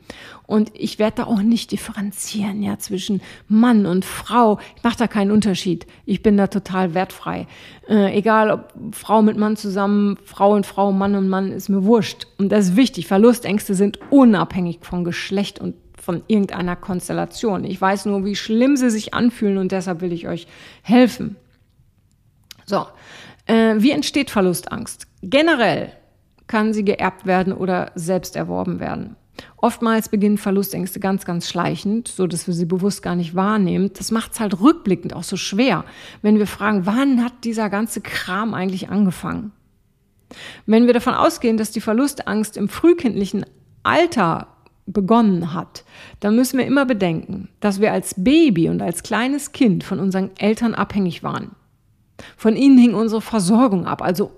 Und 0.48 0.72
ich 0.74 1.00
werde 1.00 1.18
da 1.18 1.24
auch 1.26 1.42
nicht 1.42 1.72
differenzieren, 1.72 2.62
ja, 2.62 2.78
zwischen 2.78 3.22
Mann 3.48 3.86
und 3.86 4.04
Frau. 4.04 4.60
Ich 4.76 4.84
mache 4.84 4.98
da 4.98 5.08
keinen 5.08 5.32
Unterschied. 5.32 5.86
Ich 6.06 6.24
bin 6.24 6.38
da 6.38 6.48
total 6.48 6.94
wertfrei. 6.94 7.48
Äh, 7.88 8.18
egal 8.18 8.52
ob 8.52 8.74
Frau 8.92 9.22
mit 9.22 9.38
Mann 9.38 9.56
zusammen, 9.56 10.18
Frau 10.26 10.54
und 10.54 10.66
Frau, 10.66 10.92
Mann 10.92 11.16
und 11.16 11.30
Mann, 11.30 11.52
ist 11.52 11.70
mir 11.70 11.84
wurscht. 11.84 12.28
Und 12.38 12.52
das 12.52 12.70
ist 12.70 12.76
wichtig. 12.76 13.08
Verlustängste 13.08 13.76
sind 13.76 14.00
unabhängig 14.10 14.80
von 14.82 15.04
Geschlecht 15.04 15.60
und 15.60 15.76
von 16.02 16.24
irgendeiner 16.28 16.76
Konstellation. 16.76 17.64
Ich 17.64 17.80
weiß 17.80 18.06
nur, 18.06 18.26
wie 18.26 18.36
schlimm 18.36 18.76
sie 18.76 18.90
sich 18.90 19.14
anfühlen 19.14 19.58
und 19.58 19.72
deshalb 19.72 20.02
will 20.02 20.12
ich 20.12 20.28
euch 20.28 20.48
helfen. 20.82 21.36
So, 22.66 22.88
äh, 23.46 23.76
wie 23.78 23.92
entsteht 23.92 24.30
Verlustangst? 24.30 25.08
Generell 25.22 25.92
kann 26.48 26.74
sie 26.74 26.84
geerbt 26.84 27.26
werden 27.26 27.54
oder 27.54 27.92
selbst 27.96 28.36
erworben 28.36 28.80
werden. 28.80 29.16
Oftmals 29.58 30.10
beginnen 30.10 30.38
Verlustängste 30.38 31.00
ganz, 31.00 31.26
ganz 31.26 31.50
schleichend, 31.50 32.08
so 32.08 32.28
dass 32.28 32.48
wir 32.48 32.54
sie 32.54 32.66
bewusst 32.66 33.02
gar 33.02 33.16
nicht 33.16 33.36
wahrnehmen. 33.36 33.92
Das 33.98 34.12
macht 34.12 34.34
es 34.34 34.40
halt 34.40 34.60
rückblickend 34.60 35.16
auch 35.16 35.24
so 35.24 35.38
schwer, 35.38 35.86
wenn 36.22 36.38
wir 36.38 36.48
fragen, 36.48 36.86
wann 36.86 37.24
hat 37.24 37.34
dieser 37.44 37.70
ganze 37.70 38.02
Kram 38.02 38.54
eigentlich 38.54 38.90
angefangen? 38.90 39.52
Wenn 40.66 40.88
wir 40.88 40.94
davon 40.94 41.14
ausgehen, 41.14 41.58
dass 41.58 41.72
die 41.72 41.82
Verlustangst 41.82 42.58
im 42.58 42.70
frühkindlichen 42.70 43.46
Alter 43.84 44.48
begonnen 44.86 45.54
hat, 45.54 45.84
dann 46.20 46.36
müssen 46.36 46.58
wir 46.58 46.66
immer 46.66 46.86
bedenken, 46.86 47.50
dass 47.60 47.80
wir 47.82 47.92
als 47.92 48.16
Baby 48.18 48.70
und 48.70 48.82
als 48.82 49.04
kleines 49.04 49.52
Kind 49.52 49.84
von 49.84 50.00
unseren 50.00 50.32
Eltern 50.38 50.74
abhängig 50.74 51.24
waren. 51.24 51.52
Von 52.38 52.56
ihnen 52.56 52.78
hing 52.78 52.94
unsere 52.94 53.22
Versorgung 53.22 53.86
ab, 53.86 54.02
also 54.02 54.32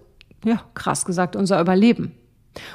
ja, 0.46 0.62
krass 0.74 1.06
gesagt, 1.06 1.36
unser 1.36 1.60
Überleben. 1.60 2.14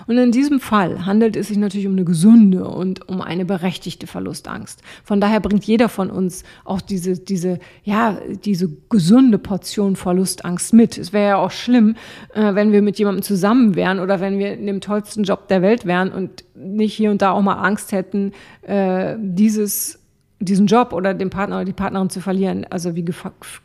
Und 0.06 0.18
in 0.18 0.32
diesem 0.32 0.60
Fall 0.60 1.06
handelt 1.06 1.36
es 1.36 1.48
sich 1.48 1.56
natürlich 1.56 1.86
um 1.86 1.92
eine 1.92 2.04
gesunde 2.04 2.66
und 2.66 3.08
um 3.08 3.20
eine 3.20 3.44
berechtigte 3.44 4.06
Verlustangst. 4.06 4.82
Von 5.04 5.20
daher 5.20 5.40
bringt 5.40 5.64
jeder 5.64 5.88
von 5.88 6.10
uns 6.10 6.44
auch 6.64 6.80
diese, 6.80 7.18
diese, 7.18 7.58
ja, 7.84 8.18
diese 8.44 8.68
gesunde 8.88 9.38
Portion 9.38 9.96
Verlustangst 9.96 10.72
mit. 10.72 10.98
Es 10.98 11.12
wäre 11.12 11.28
ja 11.28 11.36
auch 11.36 11.50
schlimm, 11.50 11.96
äh, 12.34 12.54
wenn 12.54 12.72
wir 12.72 12.82
mit 12.82 12.98
jemandem 12.98 13.22
zusammen 13.22 13.74
wären 13.74 14.00
oder 14.00 14.20
wenn 14.20 14.38
wir 14.38 14.54
in 14.54 14.66
dem 14.66 14.80
tollsten 14.80 15.24
Job 15.24 15.48
der 15.48 15.62
Welt 15.62 15.86
wären 15.86 16.10
und 16.10 16.44
nicht 16.54 16.94
hier 16.94 17.10
und 17.10 17.22
da 17.22 17.32
auch 17.32 17.42
mal 17.42 17.54
Angst 17.54 17.92
hätten, 17.92 18.32
äh, 18.62 19.16
dieses 19.18 19.98
diesen 20.40 20.66
Job 20.66 20.92
oder 20.92 21.14
den 21.14 21.30
Partner 21.30 21.56
oder 21.56 21.64
die 21.64 21.72
Partnerin 21.72 22.10
zu 22.10 22.20
verlieren, 22.20 22.64
also 22.70 22.94
wie, 22.94 23.04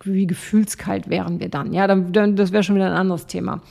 wie 0.05 0.27
gefühlskalt 0.27 1.09
wären 1.09 1.39
wir 1.39 1.49
dann? 1.49 1.71
Ja, 1.71 1.85
dann, 1.85 2.11
dann 2.13 2.35
das 2.35 2.51
wäre 2.51 2.63
schon 2.63 2.75
wieder 2.75 2.87
ein 2.87 2.97
anderes 2.97 3.27
Thema. 3.27 3.61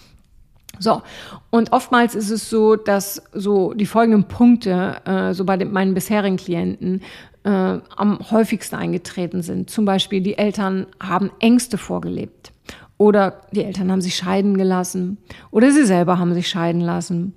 So, 0.83 1.03
und 1.51 1.73
oftmals 1.73 2.15
ist 2.15 2.31
es 2.31 2.51
so, 2.51 2.75
dass 2.77 3.23
so 3.33 3.73
die 3.73 3.87
folgenden 3.87 4.25
Punkte, 4.25 4.97
äh, 5.05 5.33
so 5.33 5.45
bei 5.45 5.57
den, 5.57 5.73
meinen 5.73 5.95
bisherigen 5.95 6.37
Klienten, 6.37 7.03
äh, 7.45 7.49
am 7.49 8.19
häufigsten 8.31 8.77
eingetreten 8.77 9.43
sind. 9.43 9.71
Zum 9.71 9.85
Beispiel, 9.85 10.21
die 10.21 10.39
Eltern 10.39 10.87
haben 11.01 11.31
Ängste 11.39 11.79
vorgelebt. 11.79 12.53
Oder 12.99 13.43
die 13.53 13.65
Eltern 13.65 13.91
haben 13.91 14.01
sich 14.01 14.17
scheiden 14.17 14.57
gelassen. 14.57 15.19
Oder 15.51 15.71
sie 15.71 15.85
selber 15.85 16.19
haben 16.19 16.35
sich 16.35 16.49
scheiden 16.49 16.81
lassen. 16.81 17.35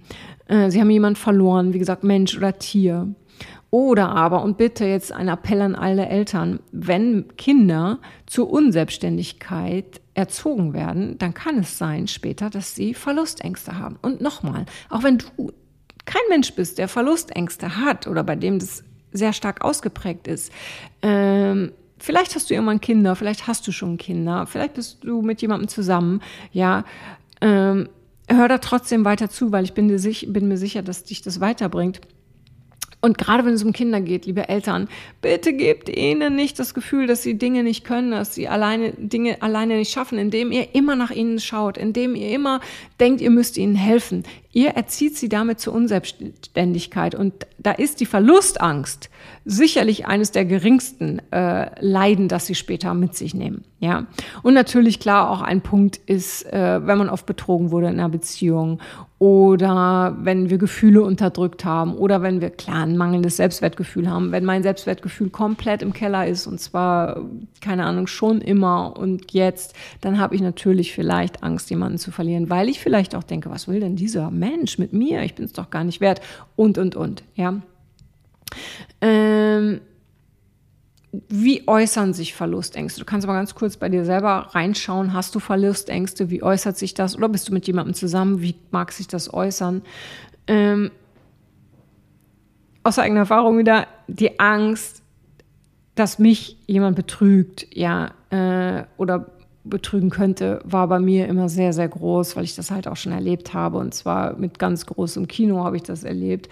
Äh, 0.48 0.70
sie 0.70 0.80
haben 0.80 0.90
jemand 0.90 1.18
verloren, 1.18 1.74
wie 1.74 1.80
gesagt, 1.80 2.04
Mensch 2.04 2.36
oder 2.38 2.58
Tier. 2.58 3.08
Oder 3.72 4.10
aber, 4.10 4.44
und 4.44 4.58
bitte 4.58 4.86
jetzt 4.86 5.12
ein 5.12 5.28
Appell 5.28 5.62
an 5.62 5.76
alle 5.76 6.08
Eltern, 6.08 6.60
wenn 6.72 7.26
Kinder 7.36 8.00
zur 8.26 8.50
Unselbstständigkeit 8.50 10.02
erzogen 10.16 10.74
werden, 10.74 11.18
dann 11.18 11.34
kann 11.34 11.60
es 11.60 11.78
sein 11.78 12.08
später, 12.08 12.50
dass 12.50 12.74
sie 12.74 12.94
Verlustängste 12.94 13.78
haben. 13.78 13.98
Und 14.02 14.22
nochmal, 14.22 14.66
auch 14.90 15.04
wenn 15.04 15.20
du 15.20 15.52
kein 16.06 16.22
Mensch 16.30 16.54
bist, 16.54 16.78
der 16.78 16.88
Verlustängste 16.88 17.78
hat 17.78 18.08
oder 18.08 18.24
bei 18.24 18.36
dem 18.36 18.60
das 18.60 18.84
sehr 19.12 19.34
stark 19.34 19.64
ausgeprägt 19.64 20.28
ist, 20.28 20.52
ähm, 21.02 21.74
vielleicht 22.00 22.34
hast 22.36 22.50
du 22.50 22.54
irgendwann 22.54 22.82
Kinder, 22.82 23.16
vielleicht 23.16 23.48
hast 23.48 23.68
du 23.68 23.72
schon 23.72 23.98
Kinder, 23.98 24.48
vielleicht 24.48 24.76
bist 24.76 25.04
du 25.04 25.22
mit 25.22 25.42
jemandem 25.42 25.68
zusammen, 25.68 26.22
ja, 26.52 26.86
ähm, 27.42 27.90
hör 28.30 28.48
da 28.48 28.58
trotzdem 28.58 29.06
weiter 29.06 29.30
zu, 29.30 29.52
weil 29.52 29.66
ich 29.66 29.74
bin, 29.74 29.96
sich, 29.98 30.28
bin 30.32 30.48
mir 30.48 30.58
sicher, 30.58 30.82
dass 30.82 31.04
dich 31.04 31.22
das 31.22 31.42
weiterbringt. 31.42 32.02
Und 33.06 33.20
gerade 33.20 33.46
wenn 33.46 33.54
es 33.54 33.64
um 33.64 33.72
Kinder 33.72 34.02
geht, 34.02 34.26
liebe 34.26 34.50
Eltern, 34.50 34.90
bitte 35.22 35.54
gebt 35.54 35.96
ihnen 35.96 36.36
nicht 36.36 36.58
das 36.58 36.74
Gefühl, 36.74 37.06
dass 37.06 37.22
sie 37.22 37.38
Dinge 37.38 37.62
nicht 37.62 37.84
können, 37.84 38.10
dass 38.10 38.34
sie 38.34 38.48
alleine 38.48 38.94
Dinge 38.94 39.44
alleine 39.44 39.78
nicht 39.78 39.92
schaffen, 39.92 40.18
indem 40.18 40.52
ihr 40.52 40.74
immer 40.74 40.96
nach 40.96 41.12
ihnen 41.12 41.40
schaut, 41.40 41.78
indem 41.78 42.16
ihr 42.16 42.32
immer 42.32 42.62
denkt, 43.00 43.22
ihr 43.22 43.30
müsst 43.30 43.58
ihnen 43.58 43.76
helfen. 43.76 44.24
Ihr 44.52 44.70
erzieht 44.70 45.18
sie 45.18 45.28
damit 45.28 45.60
zur 45.60 45.74
Unselbstständigkeit. 45.74 47.14
Und 47.14 47.34
da 47.58 47.72
ist 47.72 48.00
die 48.00 48.06
Verlustangst 48.06 49.10
sicherlich 49.44 50.08
eines 50.08 50.32
der 50.32 50.46
geringsten 50.46 51.22
äh, 51.32 51.70
Leiden, 51.84 52.30
das 52.30 52.46
sie 52.46 52.56
später 52.56 52.94
mit 52.94 53.16
sich 53.16 53.34
nehmen. 53.34 53.66
Ja. 53.80 54.08
Und 54.44 54.54
natürlich 54.54 55.00
klar 55.00 55.30
auch 55.30 55.42
ein 55.42 55.62
Punkt 55.62 55.98
ist, 55.98 56.46
äh, 56.52 56.88
wenn 56.88 56.98
man 56.98 57.10
oft 57.10 57.26
betrogen 57.26 57.72
wurde 57.72 57.88
in 57.88 58.00
einer 58.00 58.10
Beziehung 58.10 58.80
oder 59.20 60.18
wenn 60.20 60.50
wir 60.50 60.58
Gefühle 60.58 61.02
unterdrückt 61.04 61.64
haben 61.66 61.96
oder 61.96 62.22
wenn 62.22 62.42
wir 62.42 62.50
klar 62.50 62.84
ein 62.84 62.98
mangelndes 62.98 63.38
Selbstwertgefühl 63.38 64.10
haben, 64.10 64.32
wenn 64.32 64.44
mein 64.44 64.64
Selbstwertgefühl 64.64 65.30
komplett 65.30 65.82
im 65.82 65.94
Keller 65.94 66.28
ist 66.28 66.48
und 66.48 66.60
zwar 66.60 67.22
keine 67.62 67.86
Ahnung 67.86 68.08
schon 68.08 68.42
immer 68.42 68.98
und 68.98 69.32
jetzt, 69.32 69.76
dann 70.02 70.20
habe 70.20 70.36
ich 70.36 70.42
natürlich 70.42 70.94
vielleicht 70.94 71.44
Angst, 71.44 71.70
jemanden 71.70 71.98
zu 71.98 72.12
verlieren, 72.12 72.50
weil 72.50 72.70
ich 72.70 72.80
vielleicht 72.86 73.16
auch 73.16 73.24
denke, 73.24 73.50
was 73.50 73.68
will 73.68 73.80
denn 73.80 73.96
dieser 73.96 74.30
Mensch? 74.30 74.78
Mit 74.78 74.94
mir, 74.94 75.24
ich 75.24 75.34
bin 75.34 75.46
es 75.46 75.54
doch 75.54 75.72
gar 75.72 75.84
nicht 75.84 76.02
wert 76.02 76.22
und, 76.56 76.78
und, 76.78 76.96
und, 76.96 77.24
ja. 77.34 77.60
Ähm, 79.02 79.82
wie 81.28 81.68
äußern 81.68 82.14
sich 82.14 82.36
Verlustängste? 82.36 83.00
Du 83.00 83.06
kannst 83.08 83.26
aber 83.26 83.34
ganz 83.34 83.56
kurz 83.56 83.76
bei 83.78 83.90
dir 83.90 84.06
selber 84.06 84.50
reinschauen. 84.52 85.14
Hast 85.14 85.34
du 85.34 85.40
Verlustängste? 85.40 86.30
Wie 86.30 86.44
äußert 86.44 86.78
sich 86.78 86.94
das? 86.94 87.18
Oder 87.18 87.28
bist 87.28 87.50
du 87.50 87.54
mit 87.54 87.66
jemandem 87.66 87.96
zusammen? 87.96 88.44
Wie 88.44 88.54
mag 88.70 88.92
sich 88.92 89.08
das 89.08 89.34
äußern? 89.34 89.82
Ähm, 90.46 90.92
aus 92.84 93.00
eigener 93.00 93.22
Erfahrung 93.22 93.58
wieder 93.58 93.88
die 94.08 94.40
Angst, 94.40 95.02
dass 95.96 96.20
mich 96.20 96.58
jemand 96.68 96.96
betrügt, 96.96 97.66
ja, 97.76 98.12
äh, 98.30 98.84
oder 98.98 99.32
betrügen 99.66 100.10
könnte, 100.10 100.62
war 100.64 100.88
bei 100.88 101.00
mir 101.00 101.28
immer 101.28 101.50
sehr, 101.50 101.74
sehr 101.74 101.90
groß, 101.90 102.36
weil 102.36 102.44
ich 102.44 102.56
das 102.56 102.72
halt 102.72 102.88
auch 102.88 102.96
schon 102.96 103.12
erlebt 103.12 103.54
habe. 103.54 103.78
Und 103.78 103.94
zwar 103.94 104.38
mit 104.38 104.60
ganz 104.60 104.86
großem 104.86 105.28
Kino 105.28 105.64
habe 105.64 105.76
ich 105.76 105.84
das 105.84 106.04
erlebt. 106.04 106.50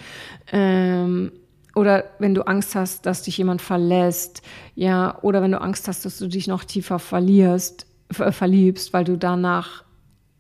Ähm, 0.52 1.32
oder 1.76 2.04
wenn 2.20 2.36
du 2.36 2.46
Angst 2.46 2.76
hast, 2.76 3.06
dass 3.06 3.24
dich 3.24 3.38
jemand 3.38 3.62
verlässt, 3.62 4.42
ja, 4.76 5.18
oder 5.22 5.42
wenn 5.42 5.52
du 5.52 5.62
Angst 5.62 5.88
hast, 5.88 6.06
dass 6.06 6.20
du 6.20 6.28
dich 6.28 6.48
noch 6.48 6.64
tiefer 6.64 7.00
verlierst, 7.00 7.88
ver 8.12 8.32
verliebst, 8.32 8.94
weil 8.94 9.06
du 9.06 9.18
danach 9.18 9.83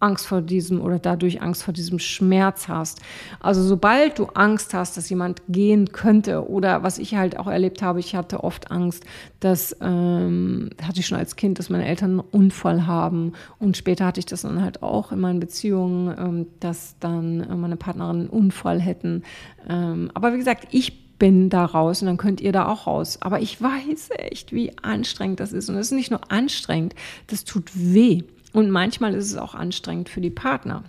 Angst 0.03 0.27
vor 0.27 0.41
diesem 0.41 0.81
oder 0.81 0.99
dadurch 0.99 1.41
Angst 1.41 1.63
vor 1.63 1.73
diesem 1.73 1.97
Schmerz 1.97 2.67
hast. 2.67 3.01
Also 3.39 3.63
sobald 3.63 4.19
du 4.19 4.25
Angst 4.25 4.73
hast, 4.73 4.97
dass 4.97 5.09
jemand 5.09 5.41
gehen 5.47 5.91
könnte 5.91 6.47
oder 6.49 6.83
was 6.83 6.99
ich 6.99 7.15
halt 7.15 7.39
auch 7.39 7.47
erlebt 7.47 7.81
habe, 7.81 7.99
ich 7.99 8.15
hatte 8.15 8.43
oft 8.43 8.69
Angst, 8.69 9.05
dass 9.39 9.75
ähm, 9.81 10.71
hatte 10.81 10.99
ich 10.99 11.07
schon 11.07 11.17
als 11.17 11.35
Kind, 11.35 11.57
dass 11.57 11.69
meine 11.69 11.85
Eltern 11.85 12.19
einen 12.19 12.19
Unfall 12.19 12.85
haben 12.85 13.33
und 13.59 13.77
später 13.77 14.05
hatte 14.05 14.19
ich 14.19 14.25
das 14.25 14.41
dann 14.41 14.61
halt 14.61 14.83
auch 14.83 15.11
in 15.11 15.19
meinen 15.19 15.39
Beziehungen, 15.39 16.15
ähm, 16.17 16.47
dass 16.59 16.95
dann 16.99 17.41
äh, 17.41 17.55
meine 17.55 17.77
Partnerin 17.77 18.21
einen 18.21 18.29
Unfall 18.29 18.81
hätten. 18.81 19.23
Ähm, 19.69 20.11
aber 20.13 20.33
wie 20.33 20.37
gesagt, 20.37 20.67
ich 20.71 21.03
bin 21.19 21.49
da 21.49 21.63
raus 21.63 22.01
und 22.01 22.07
dann 22.07 22.17
könnt 22.17 22.41
ihr 22.41 22.51
da 22.51 22.67
auch 22.67 22.85
raus. 22.85 23.17
Aber 23.21 23.39
ich 23.39 23.61
weiß 23.61 24.09
echt, 24.17 24.51
wie 24.51 24.77
anstrengend 24.81 25.39
das 25.39 25.53
ist. 25.53 25.69
Und 25.69 25.75
es 25.75 25.87
ist 25.87 25.93
nicht 25.93 26.11
nur 26.11 26.29
anstrengend, 26.29 26.95
das 27.27 27.45
tut 27.45 27.71
weh. 27.73 28.23
Und 28.53 28.69
manchmal 28.69 29.13
ist 29.15 29.31
es 29.31 29.37
auch 29.37 29.55
anstrengend 29.55 30.09
für 30.09 30.21
die 30.21 30.29
Partner. 30.29 30.83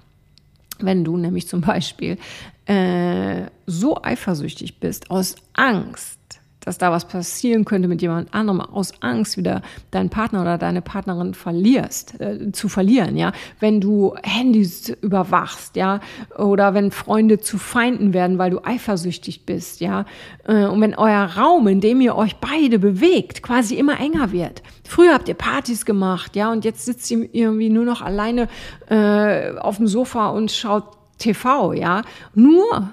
Wenn 0.78 1.04
du 1.04 1.16
nämlich 1.16 1.49
zum 1.49 1.61
Beispiel 1.61 2.18
äh, 2.66 3.47
so 3.66 4.02
eifersüchtig 4.02 4.80
bist 4.80 5.11
aus 5.11 5.37
Angst, 5.54 6.40
dass 6.64 6.78
da 6.78 6.90
was 6.90 7.06
passieren 7.06 7.64
könnte 7.64 7.88
mit 7.88 8.02
jemand 8.02 8.33
anderem, 8.35 8.61
aus 8.61 8.92
Angst 9.00 9.37
wieder 9.37 9.62
deinen 9.90 10.11
Partner 10.11 10.42
oder 10.42 10.59
deine 10.59 10.83
Partnerin 10.83 11.35
verlierst, 11.35 12.21
äh, 12.21 12.52
zu 12.52 12.68
verlieren, 12.68 13.16
ja. 13.16 13.33
Wenn 13.61 13.80
du 13.80 14.14
Handys 14.23 14.88
überwachst, 15.00 15.76
ja, 15.76 16.00
oder 16.38 16.75
wenn 16.75 16.90
Freunde 16.90 17.40
zu 17.40 17.59
Feinden 17.59 18.12
werden, 18.12 18.38
weil 18.38 18.50
du 18.50 18.64
eifersüchtig 18.64 19.47
bist, 19.47 19.80
ja. 19.80 20.06
Äh, 20.44 20.66
und 20.66 20.80
wenn 20.80 20.94
euer 20.94 21.25
Raum, 21.37 21.68
in 21.68 21.80
dem 21.80 22.00
ihr 22.00 22.16
euch 22.16 22.37
beide 22.37 22.78
bewegt, 22.78 23.42
quasi 23.42 23.76
immer 23.76 24.00
enger 24.00 24.33
wird. 24.33 24.62
Früher 24.87 25.14
habt 25.14 25.28
ihr 25.28 25.35
Partys 25.35 25.85
gemacht, 25.85 26.37
ja, 26.37 26.50
und 26.50 26.64
jetzt 26.64 26.85
sitzt 26.85 27.11
ihr 27.11 27.28
irgendwie 27.33 27.71
nur 27.71 27.85
noch 27.85 28.02
alleine 28.02 28.49
äh, 28.88 29.56
auf 29.59 29.76
dem 29.76 29.87
Sofa 29.87 30.28
und 30.28 30.50
schaut 30.50 30.85
TV, 31.18 31.73
ja. 31.73 32.02
Nur 32.35 32.90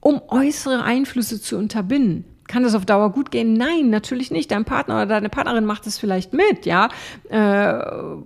um 0.00 0.20
äußere 0.28 0.82
Einflüsse 0.82 1.40
zu 1.40 1.56
unterbinden. 1.58 2.24
Kann 2.50 2.64
das 2.64 2.74
auf 2.74 2.84
Dauer 2.84 3.12
gut 3.12 3.30
gehen? 3.30 3.52
Nein, 3.52 3.90
natürlich 3.90 4.32
nicht. 4.32 4.50
Dein 4.50 4.64
Partner 4.64 4.96
oder 4.96 5.06
deine 5.06 5.28
Partnerin 5.28 5.64
macht 5.64 5.86
es 5.86 5.98
vielleicht 5.98 6.32
mit, 6.32 6.66
ja, 6.66 6.88
äh, 7.28 7.36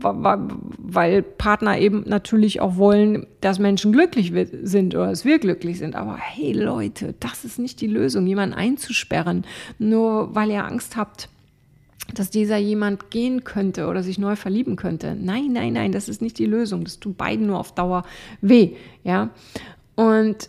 weil 0.01 1.23
Partner 1.23 1.79
eben 1.79 2.05
natürlich 2.07 2.63
auch 2.63 2.77
wollen, 2.77 3.27
dass 3.43 3.59
Menschen 3.59 3.93
glücklich 3.93 4.33
sind 4.63 4.95
oder 4.95 5.09
dass 5.09 5.27
wir 5.27 5.39
glücklich 5.39 5.79
sind. 5.79 5.95
Aber 5.95 6.17
hey 6.17 6.55
Leute, 6.55 7.15
das 7.21 7.45
ist 7.45 7.59
nicht 7.59 7.83
die 7.83 7.87
Lösung, 7.87 8.27
jemanden 8.27 8.55
einzusperren, 8.55 9.45
nur 9.79 10.35
weil 10.35 10.51
ihr 10.51 10.65
Angst 10.65 10.97
habt, 10.97 11.29
dass 12.15 12.31
dieser 12.31 12.57
jemand 12.57 13.11
gehen 13.11 13.45
könnte 13.45 13.89
oder 13.89 14.03
sich 14.03 14.19
neu 14.19 14.37
verlieben 14.37 14.77
könnte. 14.77 15.15
Nein, 15.21 15.53
nein, 15.53 15.75
nein, 15.75 15.93
das 15.93 16.09
ist 16.09 16.23
nicht 16.23 16.39
die 16.39 16.47
Lösung. 16.47 16.85
Das 16.85 16.99
tut 16.99 17.19
beiden 17.19 17.47
nur 17.47 17.59
auf 17.59 17.75
Dauer 17.75 18.05
weh, 18.41 18.71
ja. 19.03 19.29
Und 19.97 20.49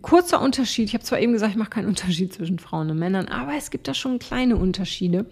kurzer 0.00 0.40
Unterschied. 0.40 0.86
Ich 0.86 0.94
habe 0.94 1.04
zwar 1.04 1.20
eben 1.20 1.32
gesagt, 1.32 1.52
ich 1.52 1.58
mache 1.58 1.70
keinen 1.70 1.88
Unterschied 1.88 2.32
zwischen 2.32 2.58
Frauen 2.58 2.90
und 2.90 2.98
Männern, 2.98 3.28
aber 3.28 3.54
es 3.56 3.70
gibt 3.70 3.88
da 3.88 3.94
schon 3.94 4.18
kleine 4.18 4.56
Unterschiede. 4.56 5.26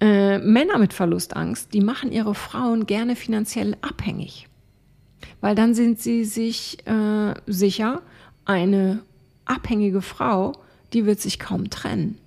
Äh, 0.00 0.38
Männer 0.38 0.78
mit 0.78 0.92
Verlustangst, 0.92 1.74
die 1.74 1.80
machen 1.80 2.12
ihre 2.12 2.34
Frauen 2.34 2.86
gerne 2.86 3.16
finanziell 3.16 3.76
abhängig, 3.80 4.48
weil 5.40 5.54
dann 5.54 5.74
sind 5.74 6.00
sie 6.00 6.24
sich 6.24 6.86
äh, 6.86 7.34
sicher, 7.46 8.02
eine 8.44 9.02
abhängige 9.44 10.02
Frau, 10.02 10.52
die 10.92 11.04
wird 11.04 11.20
sich 11.20 11.40
kaum 11.40 11.68
trennen. 11.68 12.18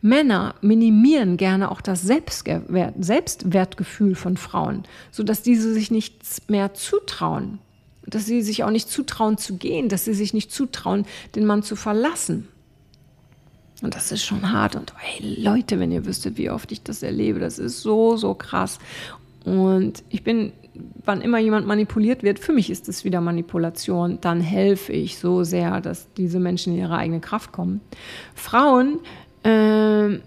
Männer 0.00 0.54
minimieren 0.60 1.36
gerne 1.36 1.72
auch 1.72 1.80
das 1.80 2.02
Selbstwert, 2.02 2.94
Selbstwertgefühl 3.00 4.14
von 4.14 4.36
Frauen, 4.36 4.84
sodass 5.10 5.42
diese 5.42 5.74
sich 5.74 5.90
nichts 5.90 6.42
mehr 6.48 6.72
zutrauen 6.74 7.58
dass 8.08 8.26
sie 8.26 8.42
sich 8.42 8.64
auch 8.64 8.70
nicht 8.70 8.88
zutrauen 8.88 9.38
zu 9.38 9.56
gehen, 9.56 9.88
dass 9.88 10.04
sie 10.04 10.14
sich 10.14 10.34
nicht 10.34 10.52
zutrauen, 10.52 11.06
den 11.34 11.46
Mann 11.46 11.62
zu 11.62 11.76
verlassen. 11.76 12.48
Und 13.82 13.94
das 13.94 14.10
ist 14.10 14.24
schon 14.24 14.52
hart. 14.52 14.74
Und 14.76 14.92
hey 14.96 15.36
Leute, 15.42 15.78
wenn 15.78 15.92
ihr 15.92 16.06
wüsstet, 16.06 16.38
wie 16.38 16.50
oft 16.50 16.72
ich 16.72 16.82
das 16.82 17.02
erlebe, 17.02 17.40
das 17.40 17.58
ist 17.58 17.82
so, 17.82 18.16
so 18.16 18.34
krass. 18.34 18.78
Und 19.44 20.02
ich 20.08 20.24
bin 20.24 20.52
wann 21.04 21.20
immer 21.20 21.38
jemand 21.38 21.66
manipuliert 21.66 22.22
wird, 22.22 22.38
für 22.38 22.52
mich 22.52 22.70
ist 22.70 22.88
es 22.88 23.04
wieder 23.04 23.20
Manipulation, 23.20 24.18
dann 24.20 24.40
helfe 24.40 24.92
ich 24.92 25.18
so 25.18 25.44
sehr, 25.44 25.80
dass 25.80 26.12
diese 26.14 26.40
Menschen 26.40 26.74
in 26.74 26.80
ihre 26.80 26.96
eigene 26.96 27.20
Kraft 27.20 27.52
kommen. 27.52 27.80
Frauen, 28.34 29.00
äh, 29.42 30.18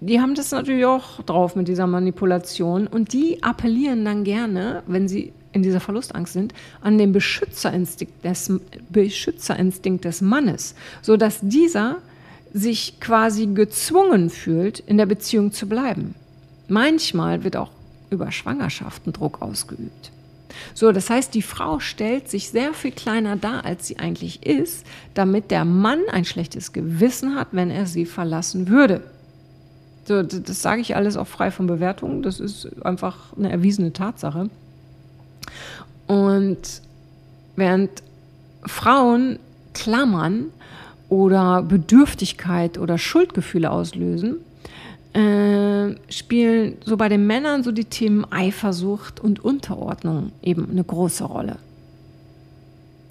die 0.00 0.20
haben 0.20 0.34
das 0.34 0.50
natürlich 0.50 0.84
auch 0.84 1.22
drauf 1.22 1.54
mit 1.54 1.68
dieser 1.68 1.86
Manipulation 1.86 2.86
und 2.86 3.12
die 3.12 3.42
appellieren 3.42 4.04
dann 4.04 4.24
gerne, 4.24 4.82
wenn 4.86 5.08
sie 5.08 5.32
in 5.52 5.62
dieser 5.62 5.80
Verlustangst 5.80 6.32
sind, 6.32 6.54
an 6.80 6.98
den 6.98 7.12
Beschützerinstinkt 7.12 8.24
des, 8.24 8.52
Beschützerinstinkt 8.90 10.04
des 10.04 10.20
Mannes, 10.20 10.74
sodass 11.02 11.40
dieser 11.42 11.98
sich 12.52 13.00
quasi 13.00 13.46
gezwungen 13.46 14.30
fühlt, 14.30 14.80
in 14.80 14.98
der 14.98 15.06
Beziehung 15.06 15.52
zu 15.52 15.68
bleiben. 15.68 16.14
Manchmal 16.68 17.44
wird 17.44 17.56
auch 17.56 17.70
über 18.10 18.30
Schwangerschaften 18.30 19.12
Druck 19.12 19.40
ausgeübt. 19.40 20.10
So, 20.74 20.92
das 20.92 21.08
heißt, 21.08 21.34
die 21.34 21.42
Frau 21.42 21.80
stellt 21.80 22.28
sich 22.28 22.50
sehr 22.50 22.74
viel 22.74 22.92
kleiner 22.92 23.36
dar, 23.36 23.64
als 23.64 23.86
sie 23.86 23.98
eigentlich 23.98 24.44
ist, 24.44 24.86
damit 25.14 25.50
der 25.50 25.64
Mann 25.64 26.00
ein 26.10 26.26
schlechtes 26.26 26.72
Gewissen 26.72 27.36
hat, 27.36 27.48
wenn 27.52 27.70
er 27.70 27.86
sie 27.86 28.04
verlassen 28.04 28.68
würde. 28.68 29.02
So, 30.04 30.22
das 30.22 30.62
sage 30.62 30.80
ich 30.80 30.96
alles 30.96 31.16
auch 31.16 31.26
frei 31.26 31.50
von 31.50 31.66
Bewertungen. 31.66 32.22
Das 32.22 32.40
ist 32.40 32.68
einfach 32.84 33.36
eine 33.36 33.50
erwiesene 33.50 33.92
Tatsache. 33.92 34.50
Und 36.06 36.82
während 37.56 38.02
Frauen 38.64 39.38
klammern 39.74 40.46
oder 41.08 41.62
Bedürftigkeit 41.62 42.78
oder 42.78 42.98
Schuldgefühle 42.98 43.70
auslösen, 43.70 44.36
äh, 45.12 45.94
spielen 46.10 46.78
so 46.84 46.96
bei 46.96 47.08
den 47.08 47.26
Männern 47.26 47.62
so 47.62 47.72
die 47.72 47.84
Themen 47.84 48.24
Eifersucht 48.30 49.20
und 49.20 49.44
Unterordnung 49.44 50.32
eben 50.42 50.70
eine 50.70 50.84
große 50.84 51.24
Rolle. 51.24 51.56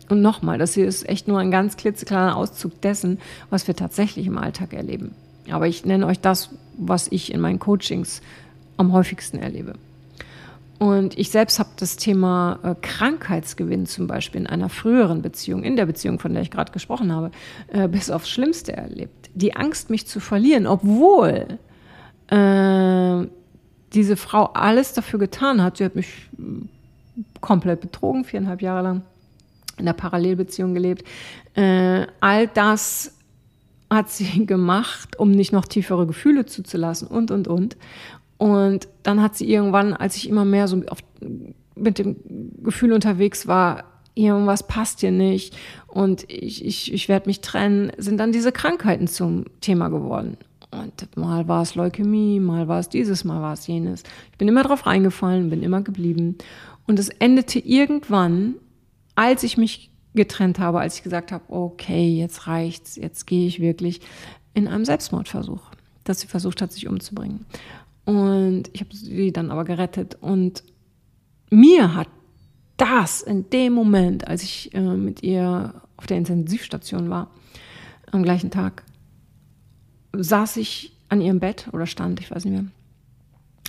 Und 0.09 0.21
nochmal, 0.21 0.57
das 0.57 0.73
hier 0.73 0.87
ist 0.87 1.07
echt 1.07 1.27
nur 1.27 1.39
ein 1.39 1.51
ganz 1.51 1.77
klitzekleiner 1.77 2.35
Auszug 2.35 2.81
dessen, 2.81 3.19
was 3.49 3.67
wir 3.67 3.75
tatsächlich 3.75 4.27
im 4.27 4.37
Alltag 4.37 4.73
erleben. 4.73 5.13
Aber 5.49 5.67
ich 5.67 5.85
nenne 5.85 6.05
euch 6.05 6.19
das, 6.19 6.49
was 6.77 7.07
ich 7.07 7.33
in 7.33 7.39
meinen 7.39 7.59
Coachings 7.59 8.21
am 8.77 8.93
häufigsten 8.93 9.37
erlebe. 9.37 9.75
Und 10.81 11.15
ich 11.15 11.29
selbst 11.29 11.59
habe 11.59 11.69
das 11.75 11.95
Thema 11.95 12.57
äh, 12.63 12.73
Krankheitsgewinn 12.81 13.85
zum 13.85 14.07
Beispiel 14.07 14.41
in 14.41 14.47
einer 14.47 14.67
früheren 14.67 15.21
Beziehung, 15.21 15.61
in 15.61 15.75
der 15.75 15.85
Beziehung, 15.85 16.17
von 16.17 16.33
der 16.33 16.41
ich 16.41 16.49
gerade 16.49 16.71
gesprochen 16.71 17.13
habe, 17.13 17.29
äh, 17.67 17.87
bis 17.87 18.09
aufs 18.09 18.27
Schlimmste 18.27 18.75
erlebt. 18.75 19.29
Die 19.35 19.55
Angst, 19.55 19.91
mich 19.91 20.07
zu 20.07 20.19
verlieren, 20.19 20.65
obwohl 20.65 21.59
äh, 22.29 23.27
diese 23.93 24.17
Frau 24.17 24.45
alles 24.53 24.93
dafür 24.93 25.19
getan 25.19 25.61
hat. 25.61 25.77
Sie 25.77 25.85
hat 25.85 25.95
mich 25.95 26.07
komplett 27.41 27.81
betrogen, 27.81 28.25
viereinhalb 28.25 28.63
Jahre 28.63 28.81
lang 28.81 29.01
in 29.77 29.85
der 29.85 29.93
Parallelbeziehung 29.93 30.73
gelebt. 30.73 31.03
Äh, 31.53 32.07
all 32.21 32.47
das 32.47 33.13
hat 33.87 34.09
sie 34.09 34.45
gemacht, 34.47 35.19
um 35.19 35.29
nicht 35.29 35.53
noch 35.53 35.65
tiefere 35.65 36.07
Gefühle 36.07 36.47
zuzulassen 36.47 37.07
und, 37.07 37.29
und, 37.29 37.47
und. 37.47 37.77
Und 38.41 38.87
dann 39.03 39.21
hat 39.21 39.37
sie 39.37 39.47
irgendwann, 39.47 39.93
als 39.93 40.15
ich 40.15 40.27
immer 40.27 40.45
mehr 40.45 40.67
so 40.67 40.81
auf, 40.87 40.97
mit 41.75 41.99
dem 41.99 42.15
Gefühl 42.63 42.91
unterwegs 42.91 43.45
war, 43.45 43.83
irgendwas 44.15 44.65
passt 44.65 45.01
hier 45.01 45.11
nicht 45.11 45.55
und 45.85 46.23
ich, 46.27 46.65
ich, 46.65 46.91
ich 46.91 47.07
werde 47.07 47.29
mich 47.29 47.41
trennen, 47.41 47.91
sind 47.99 48.17
dann 48.17 48.31
diese 48.31 48.51
Krankheiten 48.51 49.07
zum 49.07 49.45
Thema 49.61 49.89
geworden. 49.89 50.37
Und 50.71 51.15
mal 51.15 51.47
war 51.47 51.61
es 51.61 51.75
Leukämie, 51.75 52.39
mal 52.39 52.67
war 52.67 52.79
es 52.79 52.89
dieses, 52.89 53.23
mal 53.25 53.43
war 53.43 53.53
es 53.53 53.67
jenes. 53.67 54.01
Ich 54.31 54.39
bin 54.39 54.47
immer 54.47 54.63
drauf 54.63 54.87
reingefallen, 54.87 55.51
bin 55.51 55.61
immer 55.61 55.83
geblieben. 55.83 56.39
Und 56.87 56.97
es 56.97 57.09
endete 57.09 57.59
irgendwann, 57.59 58.55
als 59.13 59.43
ich 59.43 59.55
mich 59.55 59.91
getrennt 60.15 60.57
habe, 60.57 60.79
als 60.79 60.95
ich 60.95 61.03
gesagt 61.03 61.31
habe, 61.31 61.43
okay, 61.49 62.09
jetzt 62.17 62.47
reicht's, 62.47 62.95
jetzt 62.95 63.27
gehe 63.27 63.45
ich 63.45 63.59
wirklich, 63.59 64.01
in 64.55 64.67
einem 64.67 64.83
Selbstmordversuch, 64.83 65.61
dass 66.05 66.21
sie 66.21 66.27
versucht 66.27 66.63
hat, 66.63 66.71
sich 66.71 66.87
umzubringen. 66.87 67.45
Und 68.05 68.63
ich 68.73 68.81
habe 68.81 68.95
sie 68.95 69.31
dann 69.31 69.51
aber 69.51 69.63
gerettet. 69.63 70.17
Und 70.19 70.63
mir 71.49 71.95
hat 71.95 72.07
das 72.77 73.21
in 73.21 73.49
dem 73.49 73.73
Moment, 73.73 74.27
als 74.27 74.43
ich 74.43 74.73
äh, 74.73 74.81
mit 74.81 75.23
ihr 75.23 75.81
auf 75.97 76.07
der 76.07 76.17
Intensivstation 76.17 77.09
war, 77.09 77.29
am 78.11 78.23
gleichen 78.23 78.51
Tag, 78.51 78.83
saß 80.13 80.57
ich 80.57 80.97
an 81.09 81.21
ihrem 81.21 81.39
Bett 81.39 81.67
oder 81.73 81.85
stand, 81.85 82.19
ich 82.19 82.31
weiß 82.31 82.45
nicht 82.45 82.53
mehr. 82.53 82.65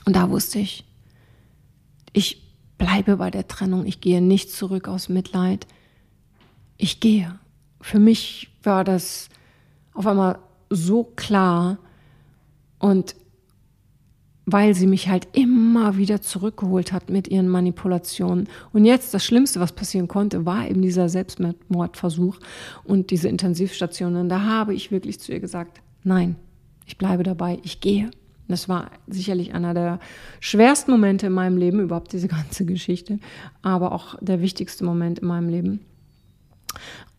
Und 0.07 0.17
da 0.17 0.31
wusste 0.31 0.59
ich, 0.59 0.85
ich 2.13 2.43
bleibe 2.79 3.17
bei 3.17 3.31
der 3.31 3.47
Trennung, 3.49 3.87
ich 3.87 4.01
gehe 4.01 4.21
nicht 4.21 4.51
zurück 4.51 4.89
aus 4.89 5.09
Mitleid, 5.09 5.67
ich 6.77 7.01
gehe. 7.01 7.39
Für 7.81 7.99
mich 7.99 8.51
war 8.63 8.85
das 8.85 9.29
auf 9.93 10.07
einmal 10.07 10.39
so 10.71 11.05
klar 11.05 11.79
und 12.79 13.15
weil 14.45 14.75
sie 14.75 14.87
mich 14.87 15.09
halt 15.09 15.29
immer 15.33 15.97
wieder 15.97 16.21
zurückgeholt 16.21 16.93
hat 16.93 17.11
mit 17.11 17.29
ihren 17.29 17.49
Manipulationen. 17.49 18.49
Und 18.73 18.85
jetzt 18.85 19.15
das 19.15 19.25
Schlimmste, 19.25 19.61
was 19.61 19.73
passieren 19.73 20.09
konnte, 20.09 20.45
war 20.45 20.69
eben 20.69 20.83
dieser 20.83 21.09
Selbstmordversuch 21.09 22.39
und 22.85 23.11
diese 23.11 23.29
Intensivstationen. 23.29 24.29
Da 24.29 24.43
habe 24.43 24.75
ich 24.75 24.91
wirklich 24.91 25.21
zu 25.21 25.33
ihr 25.33 25.41
gesagt, 25.41 25.81
nein, 26.03 26.37
ich 26.87 26.99
bleibe 26.99 27.23
dabei, 27.23 27.59
ich 27.63 27.81
gehe. 27.81 28.11
Das 28.49 28.69
war 28.69 28.91
sicherlich 29.07 29.55
einer 29.55 29.73
der 29.73 30.01
schwersten 30.41 30.91
Momente 30.91 31.29
in 31.29 31.33
meinem 31.33 31.57
Leben, 31.57 31.81
überhaupt 31.81 32.13
diese 32.13 32.29
ganze 32.29 32.65
Geschichte, 32.65 33.19
aber 33.63 33.93
auch 33.93 34.17
der 34.21 34.41
wichtigste 34.41 34.85
Moment 34.85 35.21
in 35.21 35.29
meinem 35.29 35.49
Leben. 35.49 35.81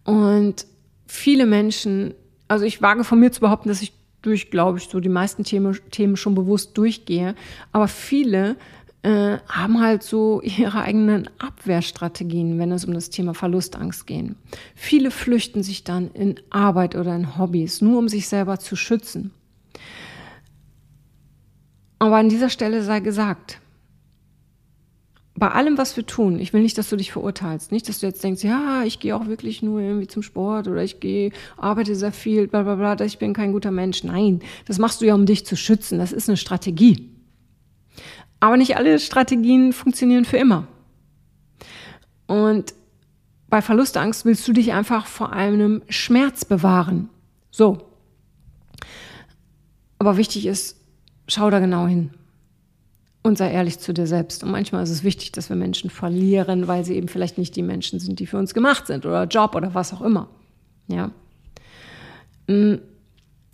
Und 0.04 0.68
viele 1.08 1.46
Menschen, 1.46 2.14
also 2.50 2.66
ich 2.66 2.82
wage 2.82 3.04
von 3.04 3.20
mir 3.20 3.32
zu 3.32 3.40
behaupten, 3.40 3.70
dass 3.70 3.82
ich 3.82 3.94
durch, 4.24 4.50
glaube 4.50 4.80
ich, 4.80 4.90
so 4.90 5.00
die 5.00 5.10
meisten 5.10 5.44
Themen, 5.44 5.78
Themen 5.92 6.18
schon 6.18 6.34
bewusst 6.34 6.76
durchgehe, 6.78 7.36
aber 7.72 7.88
viele 7.88 8.58
äh, 9.04 9.38
haben 9.48 9.82
halt 9.82 10.02
so 10.02 10.42
ihre 10.42 10.82
eigenen 10.82 11.30
Abwehrstrategien, 11.38 12.58
wenn 12.58 12.72
es 12.72 12.86
um 12.86 12.94
das 12.94 13.10
Thema 13.10 13.34
Verlustangst 13.34 14.08
geht. 14.08 14.32
Viele 14.76 15.12
flüchten 15.12 15.62
sich 15.62 15.84
dann 15.84 16.10
in 16.12 16.40
Arbeit 16.50 16.96
oder 16.96 17.16
in 17.16 17.38
Hobbys, 17.38 17.82
nur 17.82 18.00
um 18.00 18.10
sich 18.10 18.28
selber 18.28 18.60
zu 18.60 18.76
schützen. 18.76 19.32
Aber 22.00 22.18
an 22.18 22.30
dieser 22.30 22.50
Stelle 22.50 22.84
sei 22.84 23.00
gesagt, 23.00 23.60
bei 25.36 25.50
allem, 25.50 25.78
was 25.78 25.98
wir 25.98 26.06
tun, 26.06 26.40
ich 26.40 26.54
will 26.54 26.62
nicht, 26.62 26.78
dass 26.78 26.90
du 26.90 26.96
dich 26.96 27.12
verurteilst, 27.12 27.72
nicht, 27.72 27.90
dass 27.90 28.00
du 28.00 28.06
jetzt 28.06 28.24
denkst, 28.24 28.44
ja, 28.44 28.84
ich 28.84 29.00
gehe 29.00 29.16
auch 29.16 29.26
wirklich 29.26 29.64
nur 29.64 29.82
irgendwie 29.82 30.08
zum 30.08 30.22
Sport 30.22 30.68
oder 30.68 30.84
ich 30.84 31.00
gehe, 31.00 31.32
arbeite 31.58 31.96
sehr 31.96 32.12
viel, 32.12 32.48
bla 32.48 32.62
bla 32.62 32.76
bla, 32.76 33.04
ich 33.06 33.18
bin 33.18 33.34
kein 33.34 33.52
guter 33.52 33.72
Mensch. 33.72 34.04
Nein, 34.04 34.42
das 34.66 34.78
machst 34.78 35.02
du 35.02 35.06
ja, 35.06 35.16
um 35.16 35.26
dich 35.26 35.46
zu 35.46 35.56
schützen. 35.56 35.98
Das 35.98 36.12
ist 36.12 36.30
eine 36.30 36.38
Strategie. 36.38 37.10
Aber 38.40 38.58
nicht 38.58 38.78
alle 38.78 39.00
Strategien 39.00 39.74
funktionieren 39.74 40.26
für 40.26 40.38
immer. 40.38 40.68
Und 42.28 42.76
bei 43.50 43.62
Verlustangst 43.62 44.26
willst 44.26 44.48
du 44.48 44.54
dich 44.54 44.74
einfach 44.74 45.08
vor 45.08 45.34
einem 45.34 45.82
Schmerz 45.90 46.46
bewahren. 46.46 47.10
So. 47.50 47.90
Aber 49.98 50.18
wichtig 50.18 50.46
ist, 50.46 50.78
schau 51.28 51.50
da 51.50 51.60
genau 51.60 51.88
hin 51.88 52.12
und 53.24 53.38
sei 53.38 53.52
ehrlich 53.52 53.80
zu 53.80 53.94
dir 53.94 54.06
selbst. 54.06 54.44
Und 54.44 54.52
manchmal 54.52 54.84
ist 54.84 54.90
es 54.90 55.04
wichtig, 55.04 55.32
dass 55.32 55.50
wir 55.50 55.56
Menschen 55.56 55.90
verlieren, 55.90 56.68
weil 56.68 56.84
sie 56.84 56.96
eben 56.96 57.08
vielleicht 57.08 57.38
nicht 57.38 57.56
die 57.56 57.64
Menschen 57.64 58.00
sind, 58.00 58.20
die 58.20 58.28
für 58.28 58.38
uns 58.38 58.54
gemacht 58.54 58.88
sind 58.88 59.06
oder 59.06 59.24
Job 59.24 59.56
oder 59.56 59.74
was 59.74 59.94
auch 59.94 60.02
immer. 60.02 60.30
Ja. 60.88 61.12
Mm, 62.48 62.76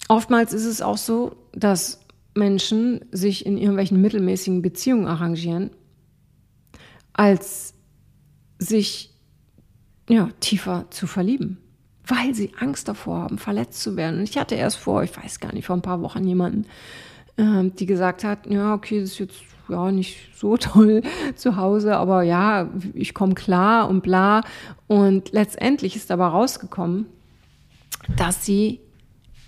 oftmals 0.08 0.54
ist 0.54 0.66
es 0.66 0.82
auch 0.82 0.98
so, 0.98 1.36
dass 1.54 2.00
Menschen 2.34 3.06
sich 3.12 3.46
in 3.46 3.58
irgendwelchen 3.58 4.02
mittelmäßigen 4.02 4.62
Beziehungen 4.62 5.08
arrangieren, 5.08 5.70
als 7.14 7.76
sich 8.58 9.14
ja, 10.10 10.30
tiefer 10.40 10.88
zu 10.90 11.06
verlieben, 11.06 11.58
weil 12.06 12.34
sie 12.34 12.52
Angst 12.60 12.88
davor 12.88 13.20
haben, 13.20 13.38
verletzt 13.38 13.82
zu 13.82 13.96
werden. 13.96 14.20
Und 14.20 14.30
ich 14.30 14.38
hatte 14.38 14.56
erst 14.56 14.78
vor, 14.78 15.04
ich 15.04 15.16
weiß 15.16 15.40
gar 15.40 15.54
nicht, 15.54 15.68
vor 15.68 15.76
ein 15.76 15.84
paar 15.84 16.02
Wochen 16.02 16.26
jemanden, 16.26 16.66
äh, 17.40 17.70
die 17.72 17.86
gesagt 17.86 18.24
hat, 18.24 18.46
ja, 18.48 18.74
okay, 18.74 19.00
das 19.02 19.12
ist 19.12 19.20
jetzt 19.20 19.42
ja 19.70 19.92
nicht 19.92 20.18
so 20.36 20.58
toll 20.58 21.02
zu 21.36 21.56
Hause, 21.56 21.96
aber 21.98 22.24
ja, 22.24 22.70
ich 22.94 23.14
komme 23.14 23.34
klar 23.34 23.90
und 23.90 24.02
bla. 24.02 24.42
Und 24.88 25.32
letztendlich 25.32 25.96
ist 25.96 26.12
aber 26.12 26.28
rausgekommen, 26.28 27.06
dass 28.18 28.46
sie 28.46 28.80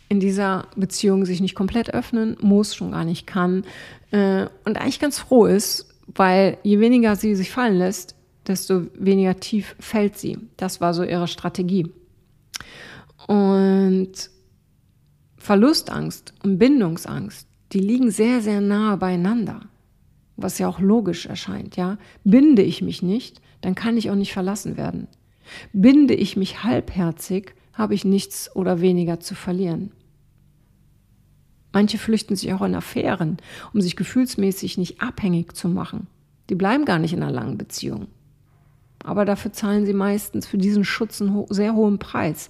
in 0.10 0.20
dieser 0.20 0.68
Beziehung 0.76 1.26
sich 1.26 1.42
nicht 1.42 1.56
komplett 1.56 1.94
öffnen 1.94 2.38
muss, 2.42 2.76
schon 2.76 2.92
gar 2.92 3.06
nicht 3.06 3.26
kann 3.28 3.64
äh, 4.12 4.46
und 4.66 4.78
eigentlich 4.78 5.00
ganz 5.00 5.20
froh 5.20 5.46
ist, 5.46 5.88
weil 6.08 6.58
je 6.64 6.80
weniger 6.80 7.16
sie 7.16 7.36
sich 7.36 7.50
fallen 7.50 7.78
lässt, 7.78 8.16
desto 8.46 8.88
weniger 8.94 9.40
tief 9.40 9.76
fällt 9.80 10.18
sie. 10.18 10.38
Das 10.58 10.82
war 10.82 10.94
so 10.94 11.04
ihre 11.04 11.28
Strategie. 11.28 11.88
Und 13.28 14.12
Verlustangst 15.38 16.34
und 16.44 16.58
Bindungsangst, 16.58 17.48
die 17.72 17.80
liegen 17.80 18.12
sehr, 18.12 18.42
sehr 18.42 18.62
nahe 18.62 18.98
beieinander. 18.98 19.62
was 20.38 20.58
ja 20.58 20.68
auch 20.68 20.80
logisch 20.80 21.28
erscheint, 21.28 21.76
ja. 21.76 22.00
Binde 22.24 22.64
ich 22.64 22.82
mich 22.82 23.04
nicht, 23.04 23.42
dann 23.60 23.76
kann 23.76 23.96
ich 23.96 24.10
auch 24.10 24.16
nicht 24.16 24.34
verlassen 24.34 24.76
werden. 24.76 25.08
Binde 25.72 26.16
ich 26.16 26.36
mich 26.36 26.64
halbherzig, 26.64 27.54
habe 27.74 27.94
ich 27.94 28.06
nichts 28.06 28.54
oder 28.56 28.82
weniger 28.82 29.20
zu 29.20 29.36
verlieren. 29.36 29.92
Manche 31.74 31.98
flüchten 31.98 32.36
sich 32.36 32.52
auch 32.54 32.64
in 32.64 32.76
Affären, 32.76 33.38
um 33.74 33.82
sich 33.82 33.96
gefühlsmäßig 33.96 34.78
nicht 34.78 35.02
abhängig 35.02 35.56
zu 35.56 35.70
machen. 35.70 36.08
Die 36.50 36.56
bleiben 36.56 36.86
gar 36.86 37.00
nicht 37.00 37.14
in 37.14 37.22
einer 37.22 37.32
langen 37.32 37.58
Beziehung. 37.58 38.08
Aber 39.04 39.26
dafür 39.26 39.54
zahlen 39.54 39.86
sie 39.86 39.94
meistens 39.94 40.48
für 40.48 40.58
diesen 40.58 40.84
Schutz 40.84 41.22
einen 41.22 41.46
sehr 41.50 41.76
hohen 41.76 42.00
Preis, 42.00 42.50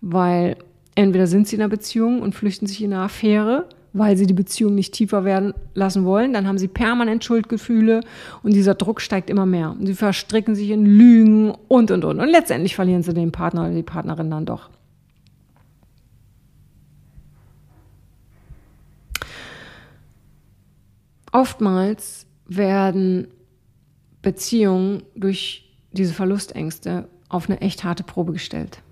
weil 0.00 0.56
entweder 0.94 1.26
sind 1.26 1.46
sie 1.46 1.56
in 1.56 1.62
einer 1.62 1.68
Beziehung 1.68 2.22
und 2.22 2.34
flüchten 2.34 2.66
sich 2.66 2.82
in 2.82 2.92
eine 2.92 3.02
Affäre, 3.02 3.68
weil 3.96 4.16
sie 4.16 4.26
die 4.26 4.34
Beziehung 4.34 4.74
nicht 4.74 4.92
tiefer 4.92 5.24
werden 5.24 5.54
lassen 5.74 6.04
wollen, 6.04 6.32
dann 6.32 6.46
haben 6.46 6.58
sie 6.58 6.68
permanent 6.68 7.24
Schuldgefühle 7.24 8.00
und 8.42 8.52
dieser 8.52 8.74
Druck 8.74 9.00
steigt 9.00 9.30
immer 9.30 9.46
mehr. 9.46 9.70
Und 9.70 9.86
sie 9.86 9.94
verstricken 9.94 10.54
sich 10.54 10.70
in 10.70 10.84
Lügen 10.84 11.52
und 11.68 11.90
und 11.90 12.04
und. 12.04 12.20
Und 12.20 12.28
letztendlich 12.28 12.74
verlieren 12.74 13.02
sie 13.02 13.14
den 13.14 13.32
Partner 13.32 13.62
oder 13.62 13.74
die 13.74 13.82
Partnerin 13.82 14.30
dann 14.30 14.44
doch. 14.44 14.70
Oftmals 21.32 22.26
werden 22.46 23.28
Beziehungen 24.22 25.02
durch 25.14 25.70
diese 25.92 26.12
Verlustängste 26.12 27.08
auf 27.28 27.48
eine 27.48 27.60
echt 27.60 27.84
harte 27.84 28.04
Probe 28.04 28.32
gestellt. 28.32 28.82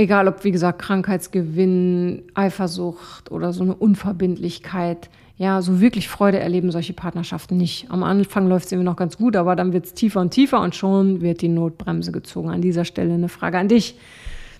Egal 0.00 0.28
ob, 0.28 0.44
wie 0.44 0.52
gesagt, 0.52 0.80
Krankheitsgewinn, 0.80 2.22
Eifersucht 2.32 3.32
oder 3.32 3.52
so 3.52 3.64
eine 3.64 3.74
Unverbindlichkeit. 3.74 5.10
Ja, 5.36 5.60
so 5.60 5.80
wirklich 5.80 6.08
Freude 6.08 6.38
erleben 6.38 6.70
solche 6.70 6.92
Partnerschaften 6.92 7.56
nicht. 7.56 7.90
Am 7.90 8.04
Anfang 8.04 8.48
läuft 8.48 8.66
es 8.66 8.72
irgendwie 8.72 8.88
noch 8.88 8.96
ganz 8.96 9.16
gut, 9.16 9.34
aber 9.34 9.56
dann 9.56 9.72
wird 9.72 9.86
es 9.86 9.94
tiefer 9.94 10.20
und 10.20 10.30
tiefer 10.30 10.60
und 10.60 10.76
schon 10.76 11.20
wird 11.20 11.42
die 11.42 11.48
Notbremse 11.48 12.12
gezogen. 12.12 12.48
An 12.48 12.62
dieser 12.62 12.84
Stelle 12.84 13.12
eine 13.12 13.28
Frage 13.28 13.58
an 13.58 13.66
dich. 13.66 13.96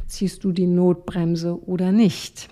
Ziehst 0.08 0.42
du 0.42 0.50
die 0.50 0.66
Notbremse 0.66 1.64
oder 1.68 1.92
nicht? 1.92 2.48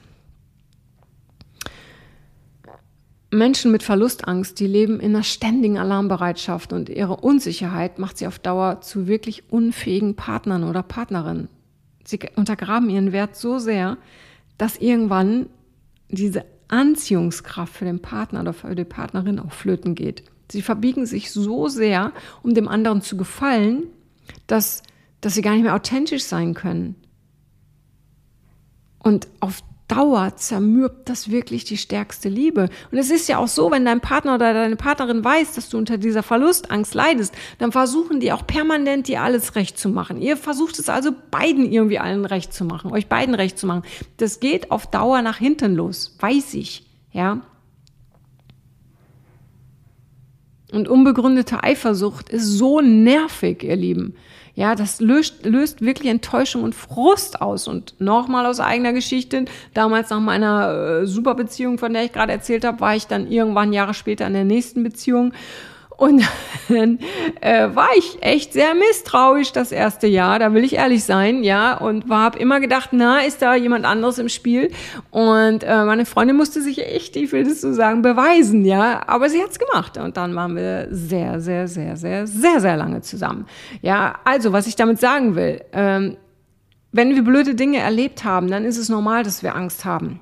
Menschen 3.33 3.73
mit 3.73 3.83
Verlustangst, 3.83 4.61
die 4.61 4.69
leben 4.69 5.01
in 5.01 5.15
einer 5.15 5.25
ständigen 5.25 5.79
Alarmbereitschaft 5.79 6.73
und 6.73 6.89
ihre 6.89 7.17
Unsicherheit 7.17 7.99
macht 7.99 8.19
sie 8.19 8.29
auf 8.29 8.39
Dauer 8.39 8.81
zu 8.81 9.09
wirklich 9.09 9.51
unfähigen 9.51 10.15
Partnern 10.15 10.63
oder 10.63 10.85
Partnerinnen. 10.85 11.49
Sie 12.07 12.21
untergraben 12.37 12.89
ihren 12.89 13.13
Wert 13.13 13.37
so 13.37 13.59
sehr, 13.59 13.99
dass 14.59 14.77
irgendwann 14.77 15.47
diese 16.09 16.45
Anziehungskraft 16.69 17.75
für 17.75 17.85
den 17.85 18.01
Partner 18.01 18.41
oder 18.41 18.53
für 18.53 18.75
die 18.75 18.85
Partnerin 18.85 19.39
auch 19.39 19.53
flöten 19.53 19.95
geht. 19.95 20.25
Sie 20.51 20.63
verbiegen 20.63 21.07
sich 21.07 21.33
so 21.33 21.69
sehr, 21.69 22.13
um 22.43 22.55
dem 22.55 22.69
anderen 22.69 23.03
zu 23.03 23.17
gefallen, 23.17 23.85
dass, 24.47 24.83
dass 25.21 25.35
sie 25.35 25.43
gar 25.43 25.53
nicht 25.53 25.63
mehr 25.65 25.75
authentisch 25.75 26.25
sein 26.25 26.55
können. 26.55 26.95
Und 28.99 29.29
auf 29.41 29.63
Dauer 29.89 30.35
zermürbt 30.37 31.09
das 31.09 31.31
wirklich 31.31 31.65
die 31.65 31.77
stärkste 31.77 32.29
Liebe. 32.29 32.69
Und 32.91 32.99
es 32.99 33.11
ist 33.11 33.29
ja 33.29 33.39
auch 33.39 33.47
so, 33.47 33.71
wenn 33.71 33.85
dein 33.85 34.01
Partner 34.01 34.35
oder 34.35 34.53
deine 34.53 34.77
Partnerin 34.77 35.25
weiß, 35.25 35.55
dass 35.55 35.69
du 35.69 35.79
unter 35.79 35.97
dieser 35.97 36.25
Verlustangst 36.25 36.95
leidest, 36.95 37.35
dann 37.59 37.71
versuchen 37.71 38.19
die 38.19 38.33
auch 38.33 38.47
permanent 38.47 39.07
dir 39.07 39.23
alles 39.23 39.55
recht 39.55 39.79
zu 39.79 39.89
machen. 39.89 40.21
Ihr 40.21 40.37
versucht 40.37 40.79
es 40.81 40.89
also 40.89 41.13
beiden 41.31 41.71
irgendwie 41.71 42.01
allen 42.01 42.25
recht 42.25 42.53
zu 42.53 42.65
machen, 42.65 42.91
euch 42.91 43.07
beiden 43.07 43.35
recht 43.35 43.59
zu 43.59 43.67
machen. 43.67 43.83
Das 44.17 44.41
geht 44.41 44.73
auf 44.73 44.89
Dauer 44.89 45.23
nach 45.23 45.39
hinten 45.39 45.77
los, 45.77 46.17
weiß 46.19 46.55
ich, 46.55 46.85
ja. 47.13 47.43
Und 50.73 50.89
unbegründete 50.89 51.63
Eifersucht 51.63 52.29
ist 52.29 52.47
so 52.59 52.81
nervig, 52.81 53.63
ihr 53.63 53.77
Lieben. 53.77 54.17
Ja, 54.57 54.75
das 54.75 55.03
löst, 55.03 55.45
löst 55.45 55.83
wirklich 55.83 56.11
Enttäuschung 56.11 56.63
und 56.63 56.75
Frust 56.75 57.43
aus. 57.43 57.69
Und 57.69 57.95
nochmal 58.01 58.47
aus 58.47 58.59
eigener 58.59 58.95
Geschichte, 58.95 59.45
damals 59.75 60.09
nach 60.09 60.19
meiner 60.19 61.03
äh, 61.03 61.07
Superbeziehung, 61.07 61.77
von 61.77 61.93
der 61.93 62.05
ich 62.05 62.13
gerade 62.13 62.33
erzählt 62.33 62.65
habe, 62.65 62.81
war 62.81 62.97
ich 62.97 63.07
dann 63.07 63.31
irgendwann 63.31 63.75
Jahre 63.75 63.93
später 63.93 64.27
in 64.27 64.33
der 64.33 64.45
nächsten 64.45 64.83
Beziehung. 64.83 65.35
Und 65.97 66.23
dann 66.69 66.99
äh, 67.41 67.69
war 67.75 67.89
ich 67.97 68.19
echt 68.21 68.53
sehr 68.53 68.75
misstrauisch 68.75 69.53
das 69.53 69.73
erste 69.73 70.07
Jahr, 70.07 70.39
da 70.39 70.53
will 70.53 70.65
ich 70.65 70.75
ehrlich 70.75 71.05
sein, 71.05 71.43
ja, 71.43 71.77
und 71.77 72.09
war 72.09 72.25
hab 72.25 72.37
immer 72.37 72.61
gedacht, 72.61 72.91
na, 72.93 73.21
ist 73.21 73.41
da 73.43 73.55
jemand 73.55 73.85
anderes 73.85 74.19
im 74.19 74.29
Spiel? 74.29 74.71
Und 75.11 75.65
äh, 75.65 75.85
meine 75.85 76.05
Freundin 76.05 76.37
musste 76.37 76.61
sich 76.61 76.85
echt, 76.85 77.17
ich 77.17 77.33
will 77.33 77.45
das 77.45 77.61
so 77.61 77.73
sagen, 77.73 78.03
beweisen, 78.03 78.65
ja, 78.65 79.03
aber 79.07 79.31
sie 79.31 79.43
hat's 79.43 79.59
gemacht 79.59 79.97
und 79.97 80.17
dann 80.17 80.35
waren 80.35 80.55
wir 80.57 80.89
sehr, 80.91 81.41
sehr, 81.41 81.69
sehr, 81.69 81.97
sehr, 81.97 82.27
sehr, 82.27 82.61
sehr 82.61 82.77
lange 82.77 83.01
zusammen. 83.01 83.47
Ja, 83.81 84.17
also 84.25 84.53
was 84.53 84.67
ich 84.67 84.77
damit 84.77 85.01
sagen 85.01 85.35
will, 85.35 85.63
ähm, 85.73 86.17
wenn 86.93 87.15
wir 87.15 87.23
blöde 87.23 87.55
Dinge 87.55 87.79
erlebt 87.79 88.25
haben, 88.25 88.51
dann 88.51 88.65
ist 88.65 88.79
es 88.79 88.89
normal, 88.89 89.23
dass 89.23 89.43
wir 89.43 89.55
Angst 89.55 89.85
haben. 89.85 90.21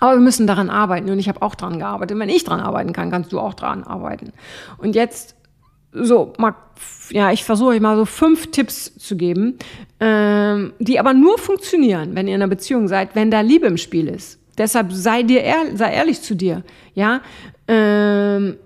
Aber 0.00 0.12
wir 0.12 0.20
müssen 0.20 0.46
daran 0.46 0.70
arbeiten 0.70 1.10
und 1.10 1.18
ich 1.18 1.28
habe 1.28 1.42
auch 1.42 1.54
daran 1.54 1.78
gearbeitet. 1.78 2.18
Wenn 2.18 2.28
ich 2.28 2.44
daran 2.44 2.60
arbeiten 2.60 2.92
kann, 2.92 3.10
kannst 3.10 3.32
du 3.32 3.40
auch 3.40 3.54
daran 3.54 3.84
arbeiten. 3.84 4.32
Und 4.78 4.94
jetzt 4.94 5.34
so, 5.92 6.32
mal, 6.38 6.54
ja, 7.10 7.32
ich 7.32 7.44
versuche 7.44 7.70
euch 7.70 7.80
mal 7.80 7.96
so 7.96 8.04
fünf 8.04 8.50
Tipps 8.50 8.96
zu 8.98 9.16
geben, 9.16 9.58
ähm, 10.00 10.72
die 10.78 11.00
aber 11.00 11.14
nur 11.14 11.38
funktionieren, 11.38 12.14
wenn 12.14 12.28
ihr 12.28 12.34
in 12.34 12.42
einer 12.42 12.50
Beziehung 12.50 12.88
seid, 12.88 13.14
wenn 13.14 13.30
da 13.30 13.40
Liebe 13.40 13.66
im 13.66 13.78
Spiel 13.78 14.08
ist. 14.08 14.38
Deshalb 14.58 14.92
sei 14.92 15.22
dir 15.22 15.42
ehr, 15.42 15.76
sei 15.76 15.92
ehrlich 15.92 16.20
zu 16.20 16.34
dir, 16.34 16.64
ja. 16.94 17.20
Ähm, 17.68 18.56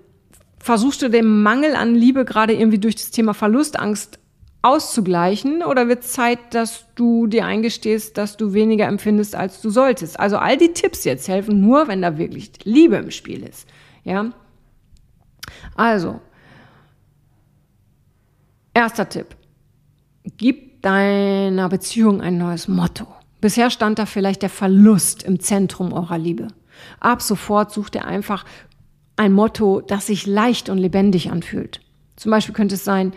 versuchst 0.58 1.02
du 1.02 1.08
den 1.08 1.42
Mangel 1.42 1.74
an 1.74 1.94
Liebe 1.94 2.24
gerade 2.24 2.54
irgendwie 2.54 2.78
durch 2.78 2.94
das 2.94 3.10
Thema 3.10 3.34
Verlustangst 3.34 4.18
auszugleichen 4.62 5.62
oder 5.62 5.88
wird 5.88 6.05
Zeit, 6.05 6.38
dass 6.55 6.87
du 6.94 7.27
dir 7.27 7.44
eingestehst, 7.44 8.16
dass 8.16 8.37
du 8.37 8.55
weniger 8.55 8.87
empfindest, 8.87 9.35
als 9.35 9.61
du 9.61 9.70
solltest? 9.70 10.18
Also 10.18 10.38
all 10.38 10.57
die 10.57 10.72
Tipps 10.72 11.05
jetzt 11.05 11.29
helfen 11.29 11.61
nur, 11.61 11.88
wenn 11.88 12.01
da 12.01 12.16
wirklich 12.16 12.53
Liebe 12.64 12.96
im 12.96 13.11
Spiel 13.11 13.42
ist. 13.42 13.68
Ja? 14.05 14.31
Also, 15.75 16.20
erster 18.72 19.09
Tipp. 19.09 19.37
Gib 20.37 20.83
deiner 20.83 21.68
Beziehung 21.68 22.20
ein 22.20 22.38
neues 22.38 22.68
Motto. 22.68 23.07
Bisher 23.40 23.70
stand 23.70 23.98
da 23.98 24.07
vielleicht 24.07 24.42
der 24.42 24.51
Verlust 24.51 25.25
im 25.25 25.40
Zentrum 25.40 25.92
eurer 25.92 26.18
Liebe. 26.18 26.48
Ab 27.01 27.22
sofort 27.22 27.72
sucht 27.72 27.96
ihr 27.96 28.05
einfach 28.05 28.44
ein 29.16 29.33
Motto, 29.33 29.81
das 29.81 30.07
sich 30.07 30.27
leicht 30.27 30.68
und 30.68 30.79
lebendig 30.79 31.31
anfühlt. 31.31 31.81
Zum 32.16 32.31
Beispiel 32.31 32.55
könnte 32.55 32.77
es 32.77 32.85
sein, 32.85 33.12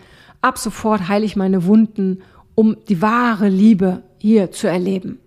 Ab 0.46 0.58
sofort 0.58 1.08
heile 1.08 1.24
ich 1.24 1.34
meine 1.34 1.64
Wunden, 1.66 2.22
um 2.54 2.76
die 2.88 3.02
wahre 3.02 3.48
Liebe 3.48 4.04
hier 4.18 4.52
zu 4.52 4.68
erleben. 4.68 5.18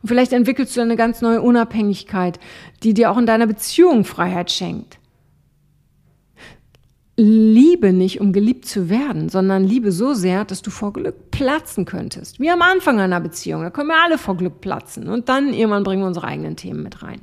Und 0.00 0.08
vielleicht 0.08 0.32
entwickelst 0.32 0.74
du 0.74 0.80
eine 0.80 0.96
ganz 0.96 1.20
neue 1.20 1.42
Unabhängigkeit, 1.42 2.40
die 2.82 2.94
dir 2.94 3.10
auch 3.10 3.18
in 3.18 3.26
deiner 3.26 3.46
Beziehung 3.46 4.06
Freiheit 4.06 4.50
schenkt. 4.50 4.98
Liebe 7.18 7.92
nicht, 7.92 8.22
um 8.22 8.32
geliebt 8.32 8.64
zu 8.64 8.88
werden, 8.88 9.28
sondern 9.28 9.64
liebe 9.64 9.92
so 9.92 10.14
sehr, 10.14 10.46
dass 10.46 10.62
du 10.62 10.70
vor 10.70 10.94
Glück 10.94 11.30
platzen 11.30 11.84
könntest. 11.84 12.40
Wie 12.40 12.48
am 12.48 12.62
Anfang 12.62 13.00
einer 13.00 13.20
Beziehung. 13.20 13.60
Da 13.60 13.68
können 13.68 13.88
wir 13.88 14.02
alle 14.02 14.16
vor 14.16 14.38
Glück 14.38 14.62
platzen. 14.62 15.08
Und 15.08 15.28
dann 15.28 15.52
irgendwann 15.52 15.84
bringen 15.84 16.00
wir 16.00 16.06
unsere 16.06 16.26
eigenen 16.26 16.56
Themen 16.56 16.82
mit 16.82 17.02
rein. 17.02 17.20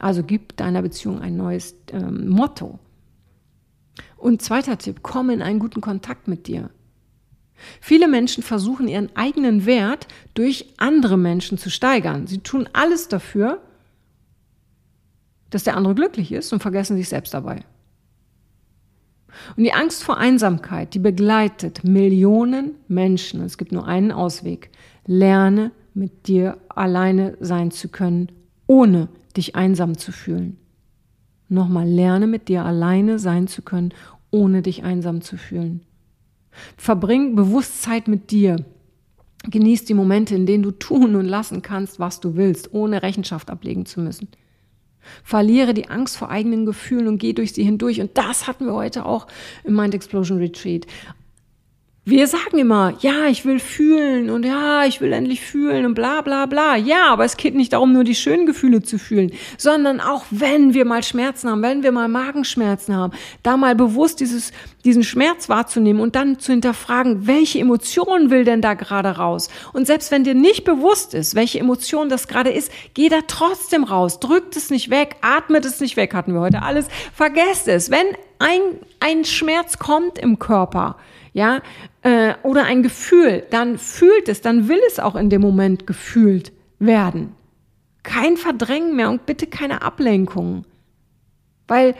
Also 0.00 0.22
gib 0.22 0.54
deiner 0.58 0.82
Beziehung 0.82 1.18
ein 1.22 1.38
neues 1.38 1.74
ähm, 1.94 2.28
Motto. 2.28 2.78
Und 4.16 4.42
zweiter 4.42 4.78
Tipp, 4.78 5.00
komm 5.02 5.30
in 5.30 5.42
einen 5.42 5.58
guten 5.58 5.80
Kontakt 5.80 6.28
mit 6.28 6.46
dir. 6.46 6.70
Viele 7.80 8.08
Menschen 8.08 8.42
versuchen 8.42 8.88
ihren 8.88 9.14
eigenen 9.16 9.66
Wert 9.66 10.08
durch 10.34 10.74
andere 10.78 11.16
Menschen 11.16 11.58
zu 11.58 11.70
steigern. 11.70 12.26
Sie 12.26 12.38
tun 12.38 12.68
alles 12.72 13.08
dafür, 13.08 13.60
dass 15.50 15.64
der 15.64 15.76
andere 15.76 15.94
glücklich 15.94 16.32
ist 16.32 16.52
und 16.52 16.60
vergessen 16.60 16.96
sich 16.96 17.08
selbst 17.08 17.34
dabei. 17.34 17.64
Und 19.56 19.64
die 19.64 19.72
Angst 19.72 20.02
vor 20.02 20.18
Einsamkeit, 20.18 20.94
die 20.94 20.98
begleitet 20.98 21.84
Millionen 21.84 22.72
Menschen. 22.88 23.42
Es 23.42 23.58
gibt 23.58 23.72
nur 23.72 23.86
einen 23.86 24.12
Ausweg. 24.12 24.70
Lerne 25.06 25.72
mit 25.94 26.26
dir 26.26 26.58
alleine 26.68 27.36
sein 27.40 27.70
zu 27.70 27.88
können, 27.88 28.30
ohne 28.66 29.08
dich 29.36 29.56
einsam 29.56 29.98
zu 29.98 30.12
fühlen. 30.12 30.58
Nochmal, 31.52 31.86
lerne 31.86 32.26
mit 32.26 32.48
dir 32.48 32.64
alleine 32.64 33.18
sein 33.18 33.46
zu 33.46 33.60
können, 33.60 33.92
ohne 34.30 34.62
dich 34.62 34.84
einsam 34.84 35.20
zu 35.20 35.36
fühlen. 35.36 35.82
Verbring 36.78 37.36
bewusst 37.36 37.82
Zeit 37.82 38.08
mit 38.08 38.30
dir. 38.30 38.64
Genieß 39.50 39.84
die 39.84 39.92
Momente, 39.92 40.34
in 40.34 40.46
denen 40.46 40.62
du 40.62 40.70
tun 40.70 41.14
und 41.14 41.26
lassen 41.26 41.60
kannst, 41.60 42.00
was 42.00 42.20
du 42.20 42.36
willst, 42.36 42.72
ohne 42.72 43.02
Rechenschaft 43.02 43.50
ablegen 43.50 43.84
zu 43.84 44.00
müssen. 44.00 44.28
Verliere 45.22 45.74
die 45.74 45.90
Angst 45.90 46.16
vor 46.16 46.30
eigenen 46.30 46.64
Gefühlen 46.64 47.06
und 47.06 47.18
geh 47.18 47.34
durch 47.34 47.52
sie 47.52 47.64
hindurch. 47.64 48.00
Und 48.00 48.16
das 48.16 48.46
hatten 48.46 48.64
wir 48.64 48.72
heute 48.72 49.04
auch 49.04 49.26
im 49.62 49.76
Mind 49.76 49.94
Explosion 49.94 50.38
Retreat. 50.38 50.86
Wir 52.04 52.26
sagen 52.26 52.58
immer, 52.58 52.94
ja, 52.98 53.28
ich 53.28 53.44
will 53.44 53.60
fühlen 53.60 54.28
und 54.28 54.44
ja, 54.44 54.84
ich 54.84 55.00
will 55.00 55.12
endlich 55.12 55.40
fühlen 55.40 55.86
und 55.86 55.94
bla 55.94 56.20
bla 56.20 56.46
bla. 56.46 56.74
Ja, 56.74 57.12
aber 57.12 57.24
es 57.24 57.36
geht 57.36 57.54
nicht 57.54 57.74
darum, 57.74 57.92
nur 57.92 58.02
die 58.02 58.16
schönen 58.16 58.44
Gefühle 58.44 58.82
zu 58.82 58.98
fühlen, 58.98 59.30
sondern 59.56 60.00
auch 60.00 60.24
wenn 60.32 60.74
wir 60.74 60.84
mal 60.84 61.04
Schmerzen 61.04 61.48
haben, 61.48 61.62
wenn 61.62 61.84
wir 61.84 61.92
mal 61.92 62.08
Magenschmerzen 62.08 62.96
haben, 62.96 63.12
da 63.44 63.56
mal 63.56 63.76
bewusst 63.76 64.18
dieses, 64.18 64.50
diesen 64.84 65.04
Schmerz 65.04 65.48
wahrzunehmen 65.48 66.02
und 66.02 66.16
dann 66.16 66.40
zu 66.40 66.50
hinterfragen, 66.50 67.28
welche 67.28 67.60
Emotion 67.60 68.30
will 68.30 68.44
denn 68.44 68.62
da 68.62 68.74
gerade 68.74 69.10
raus? 69.10 69.48
Und 69.72 69.86
selbst 69.86 70.10
wenn 70.10 70.24
dir 70.24 70.34
nicht 70.34 70.64
bewusst 70.64 71.14
ist, 71.14 71.36
welche 71.36 71.60
Emotion 71.60 72.08
das 72.08 72.26
gerade 72.26 72.50
ist, 72.50 72.72
geh 72.94 73.10
da 73.10 73.20
trotzdem 73.28 73.84
raus, 73.84 74.18
drückt 74.18 74.56
es 74.56 74.70
nicht 74.70 74.90
weg, 74.90 75.14
atmet 75.20 75.64
es 75.64 75.78
nicht 75.78 75.96
weg, 75.96 76.14
hatten 76.14 76.34
wir 76.34 76.40
heute 76.40 76.62
alles, 76.62 76.88
vergesst 77.14 77.68
es. 77.68 77.92
Wenn 77.92 78.06
ein, 78.40 78.60
ein 78.98 79.24
Schmerz 79.24 79.78
kommt 79.78 80.18
im 80.18 80.40
Körper, 80.40 80.96
ja, 81.32 81.62
äh, 82.02 82.34
oder 82.42 82.64
ein 82.64 82.82
Gefühl, 82.82 83.44
dann 83.50 83.78
fühlt 83.78 84.28
es, 84.28 84.40
dann 84.40 84.68
will 84.68 84.80
es 84.86 84.98
auch 84.98 85.16
in 85.16 85.30
dem 85.30 85.40
Moment 85.40 85.86
gefühlt 85.86 86.52
werden. 86.78 87.34
Kein 88.02 88.36
Verdrängen 88.36 88.96
mehr 88.96 89.10
und 89.10 89.26
bitte 89.26 89.46
keine 89.46 89.82
Ablenkung. 89.82 90.64
Weil 91.68 91.94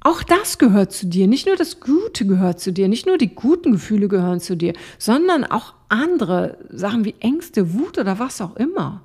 auch 0.00 0.22
das 0.22 0.58
gehört 0.58 0.92
zu 0.92 1.06
dir. 1.06 1.26
Nicht 1.26 1.46
nur 1.46 1.56
das 1.56 1.80
Gute 1.80 2.26
gehört 2.26 2.60
zu 2.60 2.72
dir, 2.72 2.88
nicht 2.88 3.06
nur 3.06 3.18
die 3.18 3.34
guten 3.34 3.72
Gefühle 3.72 4.08
gehören 4.08 4.40
zu 4.40 4.56
dir, 4.56 4.72
sondern 4.98 5.44
auch 5.44 5.74
andere 5.88 6.58
Sachen 6.70 7.04
wie 7.04 7.14
Ängste, 7.20 7.74
Wut 7.74 7.98
oder 7.98 8.18
was 8.18 8.40
auch 8.40 8.56
immer. 8.56 9.02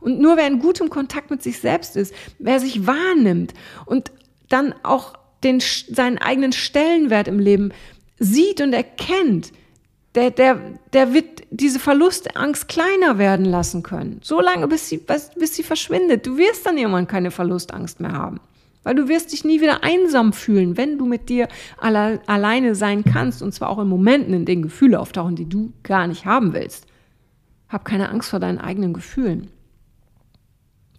Und 0.00 0.20
nur 0.20 0.36
wer 0.36 0.46
in 0.46 0.58
gutem 0.58 0.90
Kontakt 0.90 1.30
mit 1.30 1.42
sich 1.42 1.60
selbst 1.60 1.96
ist, 1.96 2.14
wer 2.38 2.60
sich 2.60 2.86
wahrnimmt 2.86 3.54
und 3.86 4.10
dann 4.48 4.74
auch 4.82 5.14
den, 5.44 5.60
seinen 5.60 6.18
eigenen 6.18 6.52
Stellenwert 6.52 7.28
im 7.28 7.38
Leben 7.38 7.72
sieht 8.22 8.60
und 8.60 8.72
erkennt, 8.72 9.52
der, 10.14 10.30
der, 10.30 10.60
der 10.92 11.14
wird 11.14 11.42
diese 11.50 11.78
Verlustangst 11.78 12.68
kleiner 12.68 13.18
werden 13.18 13.46
lassen 13.46 13.82
können. 13.82 14.20
So 14.22 14.40
lange, 14.40 14.68
bis 14.68 14.88
sie, 14.88 14.98
bis 14.98 15.56
sie 15.56 15.62
verschwindet. 15.62 16.26
Du 16.26 16.36
wirst 16.36 16.66
dann 16.66 16.76
irgendwann 16.76 17.06
keine 17.06 17.30
Verlustangst 17.30 18.00
mehr 18.00 18.12
haben. 18.12 18.40
Weil 18.84 18.94
du 18.96 19.08
wirst 19.08 19.32
dich 19.32 19.44
nie 19.44 19.60
wieder 19.60 19.84
einsam 19.84 20.32
fühlen, 20.32 20.76
wenn 20.76 20.98
du 20.98 21.06
mit 21.06 21.28
dir 21.28 21.48
alle, 21.78 22.20
alleine 22.26 22.74
sein 22.74 23.04
kannst. 23.04 23.42
Und 23.42 23.52
zwar 23.52 23.70
auch 23.70 23.78
in 23.78 23.88
Momenten, 23.88 24.34
in 24.34 24.44
denen 24.44 24.62
Gefühle 24.62 25.00
auftauchen, 25.00 25.36
die 25.36 25.48
du 25.48 25.72
gar 25.82 26.06
nicht 26.06 26.26
haben 26.26 26.52
willst. 26.52 26.86
Hab 27.68 27.84
keine 27.84 28.10
Angst 28.10 28.30
vor 28.30 28.40
deinen 28.40 28.58
eigenen 28.58 28.92
Gefühlen. 28.92 29.48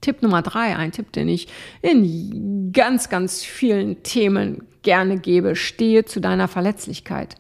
Tipp 0.02 0.22
Nummer 0.22 0.42
drei, 0.42 0.76
ein 0.76 0.92
Tipp, 0.92 1.12
den 1.12 1.30
ich 1.30 1.48
in 1.82 2.72
ganz, 2.74 3.10
ganz 3.10 3.44
vielen 3.44 4.02
Themen 4.04 4.64
gerne 4.84 5.18
gebe, 5.18 5.56
stehe 5.56 6.06
zu 6.06 6.20
deiner 6.20 6.48
Verletzlichkeit. 6.48 7.36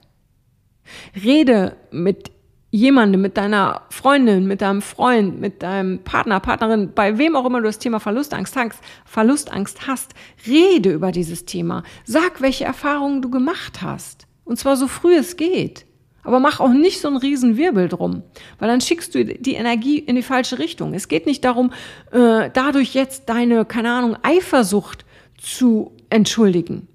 Rede 1.15 1.75
mit 1.91 2.31
jemandem, 2.73 3.21
mit 3.21 3.37
deiner 3.37 3.83
Freundin, 3.91 4.47
mit 4.47 4.61
deinem 4.61 4.81
Freund, 4.81 5.39
mit 5.39 5.61
deinem 5.61 5.99
Partner, 5.99 6.39
Partnerin, 6.39 6.91
bei 6.95 7.19
wem 7.19 7.35
auch 7.35 7.45
immer 7.45 7.59
du 7.59 7.65
das 7.65 7.77
Thema 7.77 7.99
Verlustangst 7.99 8.55
hast, 8.55 8.79
Verlustangst 9.05 9.85
hast, 9.87 10.15
rede 10.47 10.91
über 10.91 11.11
dieses 11.11 11.45
Thema. 11.45 11.83
Sag, 12.03 12.41
welche 12.41 12.65
Erfahrungen 12.65 13.21
du 13.21 13.29
gemacht 13.29 13.83
hast. 13.83 14.25
Und 14.43 14.57
zwar 14.57 14.75
so 14.75 14.87
früh 14.87 15.15
es 15.15 15.37
geht. 15.37 15.85
Aber 16.23 16.39
mach 16.39 16.59
auch 16.59 16.69
nicht 16.69 16.99
so 16.99 17.09
einen 17.09 17.17
riesen 17.17 17.57
Wirbel 17.57 17.89
drum, 17.89 18.23
weil 18.57 18.69
dann 18.69 18.81
schickst 18.81 19.13
du 19.13 19.23
die 19.23 19.53
Energie 19.53 19.99
in 19.99 20.15
die 20.15 20.23
falsche 20.23 20.57
Richtung. 20.57 20.95
Es 20.95 21.07
geht 21.07 21.27
nicht 21.27 21.43
darum, 21.43 21.73
äh, 22.11 22.49
dadurch 22.51 22.95
jetzt 22.95 23.29
deine, 23.29 23.65
keine 23.65 23.91
Ahnung, 23.91 24.17
Eifersucht 24.23 25.05
zu 25.37 25.91
entschuldigen 26.09 26.87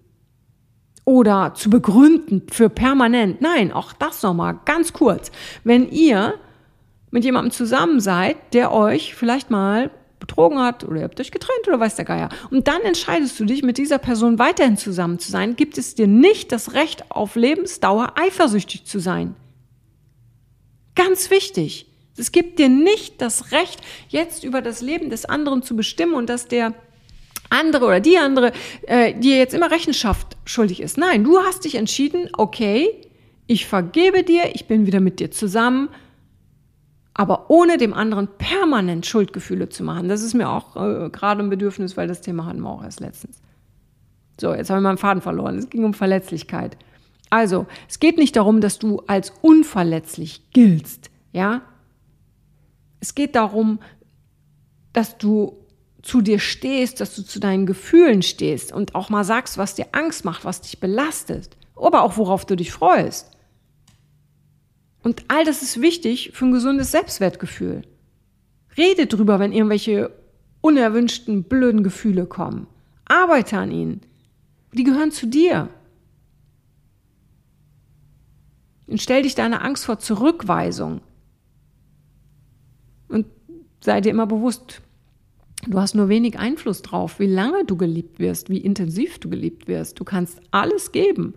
oder 1.09 1.55
zu 1.55 1.71
begründen 1.71 2.43
für 2.53 2.69
permanent. 2.69 3.41
Nein, 3.41 3.73
auch 3.73 3.95
das 3.95 4.23
nochmal 4.23 4.61
ganz 4.67 4.93
kurz. 4.93 5.33
Wenn 5.65 5.91
ihr 5.91 6.35
mit 7.11 7.25
jemandem 7.25 7.51
zusammen 7.51 7.99
seid, 8.01 8.37
der 8.53 8.73
euch 8.73 9.15
vielleicht 9.15 9.51
mal 9.51 9.91
betrogen 10.21 10.59
hat 10.59 10.85
oder 10.85 10.99
ihr 10.99 11.05
habt 11.05 11.19
euch 11.19 11.31
getrennt 11.31 11.67
oder 11.67 11.81
weiß 11.81 11.97
der 11.97 12.05
Geier. 12.05 12.29
Und 12.51 12.69
dann 12.69 12.83
entscheidest 12.83 13.41
du 13.41 13.47
dich, 13.47 13.63
mit 13.63 13.79
dieser 13.79 13.97
Person 13.97 14.39
weiterhin 14.39 14.77
zusammen 14.77 15.19
zu 15.19 15.31
sein, 15.31 15.57
gibt 15.57 15.79
es 15.79 15.95
dir 15.95 16.07
nicht 16.07 16.53
das 16.53 16.75
Recht 16.75 17.11
auf 17.11 17.37
Lebensdauer 17.37 18.13
eifersüchtig 18.17 18.85
zu 18.85 18.99
sein. 18.99 19.35
Ganz 20.95 21.31
wichtig. 21.31 21.87
Es 22.19 22.33
gibt 22.33 22.59
dir 22.59 22.69
nicht 22.69 23.23
das 23.23 23.51
Recht, 23.51 23.81
jetzt 24.11 24.45
über 24.45 24.61
das 24.61 24.83
Leben 24.83 25.09
des 25.09 25.25
anderen 25.25 25.63
zu 25.63 25.75
bestimmen 25.75 26.13
und 26.13 26.29
dass 26.29 26.49
der 26.49 26.75
andere 27.51 27.87
oder 27.87 28.01
die 28.01 28.19
andere 28.19 28.53
äh, 28.83 29.15
dir 29.15 29.37
jetzt 29.37 29.55
immer 29.55 29.71
Rechenschaft 29.71 30.37
schuldig 30.45 30.81
ist. 30.81 30.99
Nein, 30.99 31.25
du 31.25 31.39
hast 31.39 31.65
dich 31.65 31.75
entschieden, 31.75 32.29
okay, 32.37 32.89
ich 33.47 33.67
vergebe 33.67 34.23
dir, 34.23 34.55
ich 34.55 34.67
bin 34.67 34.87
wieder 34.87 35.01
mit 35.01 35.21
dir 35.21 35.31
zusammen, 35.31 35.89
aber 37.15 37.51
ohne 37.51 37.79
dem 37.79 37.95
anderen 37.95 38.29
permanent 38.39 39.07
Schuldgefühle 39.07 39.69
zu 39.69 39.83
machen. 39.83 40.09
Das 40.09 40.23
ist 40.23 40.35
mir 40.35 40.49
auch 40.49 40.77
äh, 40.77 41.11
gerade 41.11 41.43
ein 41.43 41.51
Bedürfnis, 41.51 41.97
weil 41.97 42.07
das 42.07 42.21
Thema 42.21 42.47
hatten 42.47 42.61
wir 42.61 42.71
auch 42.71 42.85
erst 42.85 43.01
letztens. 43.01 43.41
So, 44.41 44.55
jetzt 44.55 44.71
haben 44.71 44.79
wir 44.79 44.89
meinen 44.89 44.99
Faden 44.99 45.23
verloren. 45.23 45.59
Es 45.59 45.69
ging 45.69 45.85
um 45.85 45.95
Verletzlichkeit. 45.95 46.77
Also, 47.31 47.67
es 47.89 47.99
geht 47.99 48.19
nicht 48.19 48.37
darum, 48.37 48.61
dass 48.61 48.79
du 48.79 49.03
als 49.07 49.33
unverletzlich 49.43 50.51
giltst, 50.53 51.11
ja? 51.33 51.63
Es 53.01 53.15
geht 53.15 53.35
darum, 53.35 53.81
dass 54.93 55.19
du 55.19 55.57
zu 56.09 56.23
dir 56.23 56.39
stehst, 56.39 57.03
dass 57.03 57.15
du 57.15 57.23
zu 57.23 57.39
deinen 57.39 57.67
Gefühlen 57.67 58.23
stehst 58.23 58.73
und 58.73 58.95
auch 58.95 59.11
mal 59.11 59.25
sagst, 59.25 59.59
was 59.59 59.75
dir 59.75 59.89
Angst 59.93 60.25
macht, 60.25 60.47
was 60.47 60.63
dich 60.63 60.81
belastet, 60.81 61.51
aber 61.77 62.03
auch 62.03 62.17
worauf 62.17 62.47
du 62.47 62.57
dich 62.57 62.73
freust. 62.73 63.31
Und 65.03 65.25
all 65.29 65.45
das 65.45 65.63
ist 65.63 65.83
wichtig 65.83 66.31
für 66.33 66.47
ein 66.47 66.53
gesundes 66.53 66.93
Selbstwertgefühl. 66.93 67.83
Rede 68.79 69.07
drüber, 69.07 69.39
wenn 69.39 69.53
irgendwelche 69.53 70.11
unerwünschten, 70.63 71.43
blöden 71.43 71.83
Gefühle 71.83 72.25
kommen. 72.25 72.69
Arbeite 73.05 73.59
an 73.59 73.71
ihnen. 73.71 74.01
Die 74.73 74.85
gehören 74.85 75.13
zu 75.13 75.27
dir. 75.27 75.69
Und 78.87 79.03
stell 79.03 79.25
dich 79.25 79.35
deiner 79.35 79.63
Angst 79.63 79.85
vor 79.85 79.99
Zurückweisung. 79.99 81.03
Und 83.09 83.27
sei 83.81 84.01
dir 84.01 84.11
immer 84.11 84.27
bewusst, 84.27 84.81
du 85.69 85.79
hast 85.79 85.95
nur 85.95 86.09
wenig 86.09 86.39
Einfluss 86.39 86.83
drauf, 86.83 87.19
wie 87.21 87.27
lange 87.27 87.65
du 87.65 87.77
geliebt 87.77 88.19
wirst, 88.19 88.51
wie 88.51 88.59
intensiv 88.59 89.19
du 89.19 89.29
geliebt 89.29 89.69
wirst. 89.69 90.01
Du 90.01 90.05
kannst 90.05 90.41
alles 90.51 90.93
geben. 90.93 91.35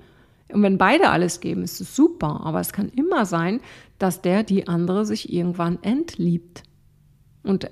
Und 0.52 0.64
wenn 0.64 0.78
beide 0.78 1.10
alles 1.10 1.40
geben, 1.40 1.64
ist 1.64 1.80
es 1.82 1.96
super. 1.96 2.42
Aber 2.44 2.60
es 2.60 2.74
kann 2.74 2.90
immer 2.90 3.26
sein, 3.26 3.62
dass 4.00 4.22
der, 4.22 4.44
die 4.44 4.68
andere 4.68 5.06
sich 5.06 5.32
irgendwann 5.32 5.80
entliebt. 5.82 6.64
Und 7.44 7.70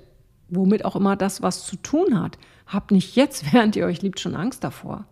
womit 0.48 0.84
auch 0.84 0.96
immer 0.96 1.16
das 1.16 1.42
was 1.42 1.66
zu 1.66 1.76
tun 1.76 2.20
hat. 2.20 2.38
Habt 2.66 2.90
nicht 2.90 3.16
jetzt, 3.16 3.44
während 3.52 3.76
ihr 3.76 3.86
euch 3.86 4.02
liebt, 4.02 4.20
schon 4.20 4.34
Angst 4.34 4.64
davor. 4.64 5.06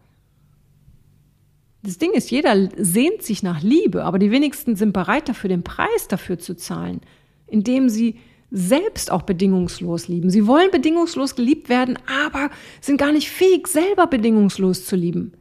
Das 1.82 1.98
Ding 1.98 2.12
ist, 2.12 2.30
jeder 2.30 2.68
sehnt 2.76 3.22
sich 3.22 3.42
nach 3.42 3.62
Liebe, 3.62 4.04
aber 4.04 4.18
die 4.18 4.32
wenigsten 4.32 4.74
sind 4.74 4.92
bereit 4.92 5.28
dafür, 5.28 5.48
den 5.48 5.62
Preis 5.62 6.08
dafür 6.08 6.38
zu 6.38 6.56
zahlen, 6.56 7.00
indem 7.46 7.88
sie 7.88 8.18
selbst 8.50 9.10
auch 9.10 9.22
bedingungslos 9.22 10.08
lieben. 10.08 10.30
Sie 10.30 10.46
wollen 10.46 10.70
bedingungslos 10.70 11.34
geliebt 11.36 11.68
werden, 11.68 11.98
aber 12.06 12.50
sind 12.80 12.98
gar 12.98 13.12
nicht 13.12 13.30
fähig, 13.30 13.66
selber 13.66 14.06
bedingungslos 14.06 14.86
zu 14.86 14.96
lieben. 14.96 15.32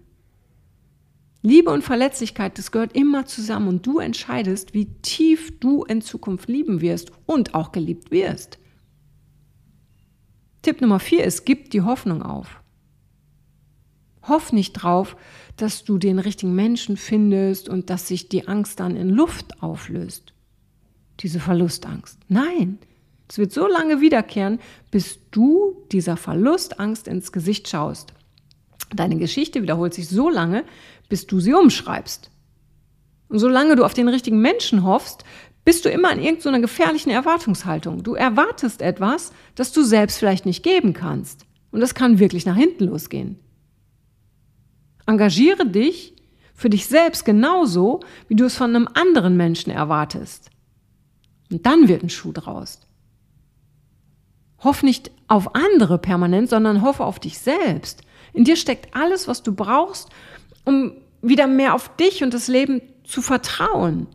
Liebe 1.41 1.71
und 1.71 1.83
Verletzlichkeit, 1.83 2.57
das 2.57 2.71
gehört 2.71 2.95
immer 2.95 3.25
zusammen 3.25 3.69
und 3.69 3.85
du 3.85 3.99
entscheidest, 3.99 4.73
wie 4.73 4.85
tief 5.01 5.59
du 5.59 5.83
in 5.83 6.01
Zukunft 6.01 6.49
lieben 6.49 6.81
wirst 6.81 7.11
und 7.25 7.53
auch 7.53 7.71
geliebt 7.71 8.11
wirst. 8.11 8.59
Tipp 10.61 10.81
Nummer 10.81 10.99
vier 10.99 11.23
ist, 11.23 11.45
gib 11.45 11.69
die 11.69 11.83
Hoffnung 11.83 12.21
auf. 12.21 12.61
Hoff 14.27 14.51
nicht 14.51 14.73
drauf, 14.73 15.15
dass 15.55 15.85
du 15.85 15.97
den 15.97 16.19
richtigen 16.19 16.53
Menschen 16.53 16.97
findest 16.97 17.69
und 17.69 17.89
dass 17.89 18.07
sich 18.07 18.27
die 18.27 18.47
Angst 18.47 18.81
dann 18.81 18.97
in 18.97 19.09
Luft 19.09 19.63
auflöst. 19.63 20.33
Diese 21.21 21.39
Verlustangst. 21.39 22.19
Nein, 22.27 22.79
es 23.29 23.37
wird 23.37 23.51
so 23.51 23.67
lange 23.67 24.01
wiederkehren, 24.01 24.59
bis 24.91 25.19
du 25.31 25.85
dieser 25.91 26.17
Verlustangst 26.17 27.07
ins 27.07 27.31
Gesicht 27.31 27.67
schaust. 27.67 28.13
Deine 28.95 29.17
Geschichte 29.17 29.61
wiederholt 29.61 29.93
sich 29.93 30.07
so 30.07 30.29
lange, 30.29 30.63
bis 31.09 31.27
du 31.27 31.39
sie 31.39 31.53
umschreibst. 31.53 32.31
Und 33.27 33.39
solange 33.39 33.75
du 33.75 33.83
auf 33.83 33.93
den 33.93 34.07
richtigen 34.07 34.39
Menschen 34.39 34.83
hoffst, 34.83 35.25
bist 35.65 35.83
du 35.83 35.89
immer 35.89 36.13
in 36.13 36.23
irgendeiner 36.23 36.61
gefährlichen 36.61 37.09
Erwartungshaltung. 37.09 38.01
Du 38.03 38.15
erwartest 38.15 38.81
etwas, 38.81 39.33
das 39.55 39.73
du 39.73 39.83
selbst 39.83 40.17
vielleicht 40.17 40.45
nicht 40.45 40.63
geben 40.63 40.93
kannst. 40.93 41.45
Und 41.71 41.81
das 41.81 41.93
kann 41.93 42.19
wirklich 42.19 42.45
nach 42.45 42.55
hinten 42.55 42.85
losgehen. 42.85 43.37
Engagiere 45.05 45.65
dich 45.65 46.15
für 46.53 46.69
dich 46.69 46.87
selbst 46.87 47.25
genauso, 47.25 47.99
wie 48.29 48.35
du 48.35 48.45
es 48.45 48.55
von 48.55 48.73
einem 48.73 48.87
anderen 48.93 49.35
Menschen 49.35 49.71
erwartest. 49.71 50.49
Und 51.51 51.65
dann 51.65 51.89
wird 51.89 52.03
ein 52.03 52.09
Schuh 52.09 52.31
draus. 52.31 52.86
Hoff 54.63 54.83
nicht 54.83 55.11
auf 55.27 55.55
andere 55.55 55.97
permanent, 55.97 56.49
sondern 56.49 56.81
hoffe 56.81 57.03
auf 57.03 57.19
dich 57.19 57.39
selbst. 57.39 58.01
In 58.33 58.43
dir 58.43 58.55
steckt 58.55 58.95
alles, 58.95 59.27
was 59.27 59.43
du 59.43 59.53
brauchst, 59.53 60.09
um 60.65 60.93
wieder 61.21 61.47
mehr 61.47 61.73
auf 61.73 61.95
dich 61.95 62.23
und 62.23 62.33
das 62.33 62.47
Leben 62.47 62.81
zu 63.03 63.21
vertrauen. 63.21 64.07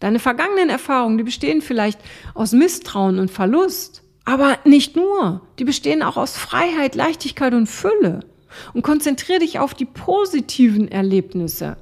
Deine 0.00 0.18
vergangenen 0.18 0.70
Erfahrungen, 0.70 1.18
die 1.18 1.24
bestehen 1.24 1.60
vielleicht 1.60 2.00
aus 2.34 2.52
Misstrauen 2.52 3.18
und 3.18 3.30
Verlust, 3.30 4.02
aber 4.24 4.58
nicht 4.64 4.96
nur. 4.96 5.42
Die 5.58 5.64
bestehen 5.64 6.02
auch 6.02 6.16
aus 6.16 6.36
Freiheit, 6.36 6.94
Leichtigkeit 6.94 7.52
und 7.52 7.66
Fülle. 7.66 8.20
Und 8.72 8.82
konzentriere 8.82 9.40
dich 9.40 9.58
auf 9.58 9.74
die 9.74 9.84
positiven 9.84 10.88
Erlebnisse, 10.88 11.76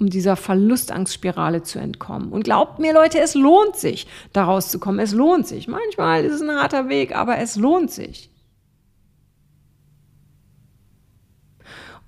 um 0.00 0.08
dieser 0.08 0.34
Verlustangstspirale 0.34 1.62
zu 1.62 1.78
entkommen. 1.78 2.32
Und 2.32 2.44
glaubt 2.44 2.78
mir, 2.78 2.94
Leute, 2.94 3.20
es 3.20 3.34
lohnt 3.34 3.76
sich, 3.76 4.06
daraus 4.32 4.70
zu 4.70 4.78
kommen. 4.78 4.98
Es 4.98 5.12
lohnt 5.12 5.46
sich. 5.46 5.68
Manchmal 5.68 6.24
ist 6.24 6.34
es 6.34 6.42
ein 6.42 6.50
harter 6.50 6.88
Weg, 6.88 7.14
aber 7.14 7.38
es 7.38 7.56
lohnt 7.56 7.90
sich. 7.90 8.30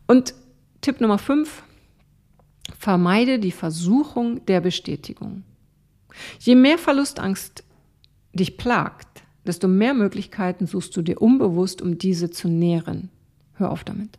Und 0.07 0.35
Tipp 0.81 1.01
Nummer 1.01 1.19
5, 1.19 1.63
vermeide 2.79 3.39
die 3.39 3.53
Versuchung 3.53 4.45
der 4.47 4.61
Bestätigung. 4.61 5.45
Je 6.41 6.55
mehr 6.55 6.79
Verlustangst 6.79 7.63
dich 8.33 8.57
plagt, 8.57 9.23
desto 9.47 9.69
mehr 9.69 9.95
Möglichkeiten 9.95 10.67
suchst 10.67 10.97
du 10.97 11.03
dir 11.03 11.21
unbewusst, 11.21 11.83
um 11.83 11.99
diese 11.99 12.31
zu 12.31 12.49
nähren. 12.49 13.11
Hör 13.55 13.71
auf 13.71 13.85
damit. 13.85 14.19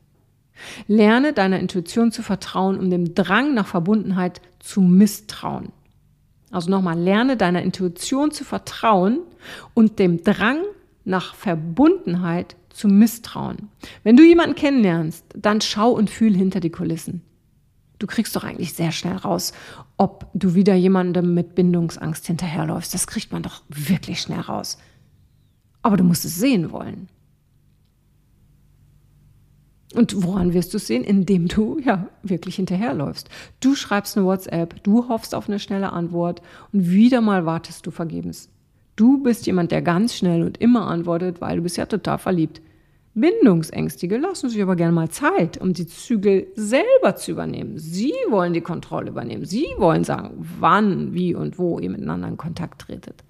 Lerne 0.87 1.33
deiner 1.33 1.59
Intuition 1.59 2.11
zu 2.11 2.21
vertrauen, 2.21 2.79
um 2.79 2.89
dem 2.89 3.15
Drang 3.15 3.53
nach 3.53 3.67
Verbundenheit 3.67 4.41
zu 4.59 4.81
misstrauen. 4.81 5.69
Also 6.51 6.69
nochmal, 6.69 6.99
lerne 6.99 7.35
deiner 7.35 7.63
Intuition 7.63 8.31
zu 8.31 8.43
vertrauen 8.43 9.19
und 9.73 9.97
dem 9.97 10.23
Drang 10.23 10.59
nach 11.03 11.33
Verbundenheit 11.35 12.55
zu 12.69 12.87
misstrauen. 12.87 13.69
Wenn 14.03 14.15
du 14.15 14.23
jemanden 14.23 14.55
kennenlernst, 14.55 15.25
dann 15.35 15.61
schau 15.61 15.91
und 15.91 16.09
fühl 16.09 16.35
hinter 16.35 16.59
die 16.59 16.69
Kulissen. 16.69 17.21
Du 17.99 18.07
kriegst 18.07 18.35
doch 18.35 18.43
eigentlich 18.43 18.73
sehr 18.73 18.91
schnell 18.91 19.15
raus, 19.15 19.53
ob 19.97 20.29
du 20.33 20.55
wieder 20.55 20.75
jemandem 20.75 21.33
mit 21.33 21.55
Bindungsangst 21.55 22.27
hinterherläufst. 22.27 22.93
Das 22.93 23.07
kriegt 23.07 23.31
man 23.31 23.43
doch 23.43 23.61
wirklich 23.69 24.21
schnell 24.21 24.41
raus. 24.41 24.77
Aber 25.81 25.97
du 25.97 26.03
musst 26.03 26.25
es 26.25 26.35
sehen 26.35 26.71
wollen. 26.71 27.07
Und 29.95 30.23
woran 30.23 30.53
wirst 30.53 30.73
du 30.73 30.77
es 30.77 30.88
sehen? 30.88 31.03
Indem 31.03 31.47
du 31.47 31.79
ja 31.79 32.08
wirklich 32.23 32.56
hinterherläufst. 32.56 33.29
Du 33.60 33.75
schreibst 33.75 34.17
eine 34.17 34.25
WhatsApp, 34.25 34.84
du 34.84 35.08
hoffst 35.08 35.36
auf 35.36 35.47
eine 35.47 35.60
schnelle 35.60 35.93
Antwort 35.93 36.41
und 36.71 36.89
wieder 36.89 37.21
mal 37.21 37.45
wartest 37.45 37.86
du 37.86 37.91
vergebens. 37.91 38.49
Du 38.95 39.21
bist 39.21 39.45
jemand, 39.47 39.71
der 39.71 39.82
ganz 39.82 40.15
schnell 40.15 40.43
und 40.43 40.60
immer 40.60 40.88
antwortet, 40.88 41.41
weil 41.41 41.58
du 41.58 41.63
bist 41.63 41.77
ja 41.77 41.86
total 41.86 42.17
verliebt. 42.17 42.62
Bindungsängstige 43.15 44.17
lassen 44.17 44.49
sich 44.49 44.62
aber 44.62 44.75
gerne 44.75 44.91
mal 44.91 45.10
Zeit, 45.10 45.60
um 45.60 45.73
die 45.73 45.86
Zügel 45.86 46.47
selber 46.56 47.15
zu 47.15 47.32
übernehmen. 47.32 47.77
Sie 47.77 48.13
wollen 48.29 48.53
die 48.53 48.62
Kontrolle 48.62 49.10
übernehmen. 49.10 49.45
Sie 49.45 49.67
wollen 49.77 50.03
sagen, 50.03 50.32
wann, 50.60 51.13
wie 51.13 51.36
und 51.36 51.60
wo 51.60 51.77
ihr 51.77 51.91
miteinander 51.91 52.27
in 52.27 52.38
Kontakt 52.38 52.82
tretet. 52.82 53.23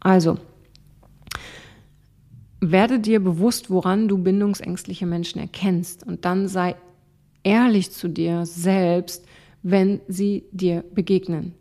Also, 0.00 0.38
werde 2.60 3.00
dir 3.00 3.20
bewusst, 3.20 3.70
woran 3.70 4.08
du 4.08 4.18
bindungsängstliche 4.18 5.06
Menschen 5.06 5.40
erkennst 5.40 6.06
und 6.06 6.24
dann 6.24 6.48
sei 6.48 6.76
ehrlich 7.42 7.90
zu 7.90 8.08
dir 8.08 8.44
selbst, 8.44 9.24
wenn 9.62 10.00
sie 10.08 10.44
dir 10.52 10.84
begegnen. 10.94 11.54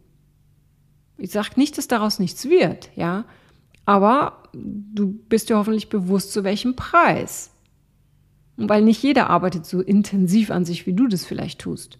Ich 1.17 1.31
sage 1.31 1.51
nicht, 1.55 1.77
dass 1.77 1.87
daraus 1.87 2.19
nichts 2.19 2.49
wird, 2.49 2.89
ja, 2.95 3.25
aber 3.85 4.43
du 4.53 5.07
bist 5.07 5.49
dir 5.49 5.57
hoffentlich 5.57 5.89
bewusst, 5.89 6.31
zu 6.31 6.43
welchem 6.43 6.75
Preis. 6.75 7.51
Weil 8.57 8.81
nicht 8.81 9.01
jeder 9.01 9.29
arbeitet 9.29 9.65
so 9.65 9.81
intensiv 9.81 10.51
an 10.51 10.65
sich, 10.65 10.85
wie 10.85 10.93
du 10.93 11.07
das 11.07 11.25
vielleicht 11.25 11.59
tust. 11.59 11.97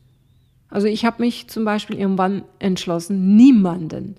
Also 0.70 0.88
ich 0.88 1.06
habe 1.06 1.22
mich 1.22 1.48
zum 1.48 1.66
Beispiel 1.66 1.98
irgendwann 1.98 2.44
entschlossen, 2.60 3.36
niemanden 3.36 4.16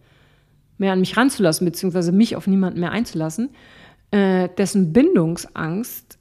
mehr 0.78 0.92
an 0.92 1.00
mich 1.00 1.16
ranzulassen, 1.16 1.66
beziehungsweise 1.66 2.10
mich 2.10 2.36
auf 2.36 2.46
niemanden 2.46 2.80
mehr 2.80 2.92
einzulassen, 2.92 3.50
äh, 4.10 4.48
dessen 4.48 4.92
Bindungsangst 4.92 6.18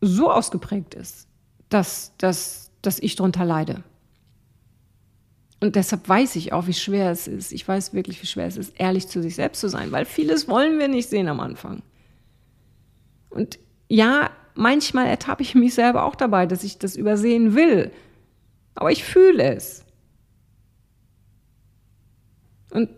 so 0.00 0.30
ausgeprägt 0.30 0.94
ist, 0.94 1.28
dass, 1.68 2.12
dass, 2.18 2.70
dass 2.82 2.98
ich 2.98 3.16
darunter 3.16 3.44
leide. 3.44 3.82
Und 5.60 5.74
deshalb 5.74 6.08
weiß 6.08 6.36
ich 6.36 6.52
auch, 6.52 6.66
wie 6.66 6.74
schwer 6.74 7.10
es 7.10 7.26
ist. 7.26 7.52
Ich 7.52 7.66
weiß 7.66 7.94
wirklich, 7.94 8.22
wie 8.22 8.26
schwer 8.26 8.46
es 8.46 8.56
ist, 8.56 8.78
ehrlich 8.78 9.08
zu 9.08 9.22
sich 9.22 9.34
selbst 9.34 9.60
zu 9.60 9.68
sein, 9.68 9.90
weil 9.90 10.04
vieles 10.04 10.48
wollen 10.48 10.78
wir 10.78 10.88
nicht 10.88 11.08
sehen 11.08 11.28
am 11.28 11.40
Anfang. 11.40 11.82
Und 13.30 13.58
ja, 13.88 14.30
manchmal 14.54 15.06
ertappe 15.06 15.42
ich 15.42 15.54
mich 15.54 15.74
selber 15.74 16.04
auch 16.04 16.14
dabei, 16.14 16.46
dass 16.46 16.62
ich 16.62 16.78
das 16.78 16.96
übersehen 16.96 17.54
will. 17.54 17.90
Aber 18.74 18.92
ich 18.92 19.04
fühle 19.04 19.54
es. 19.54 19.84
Und 22.70 22.90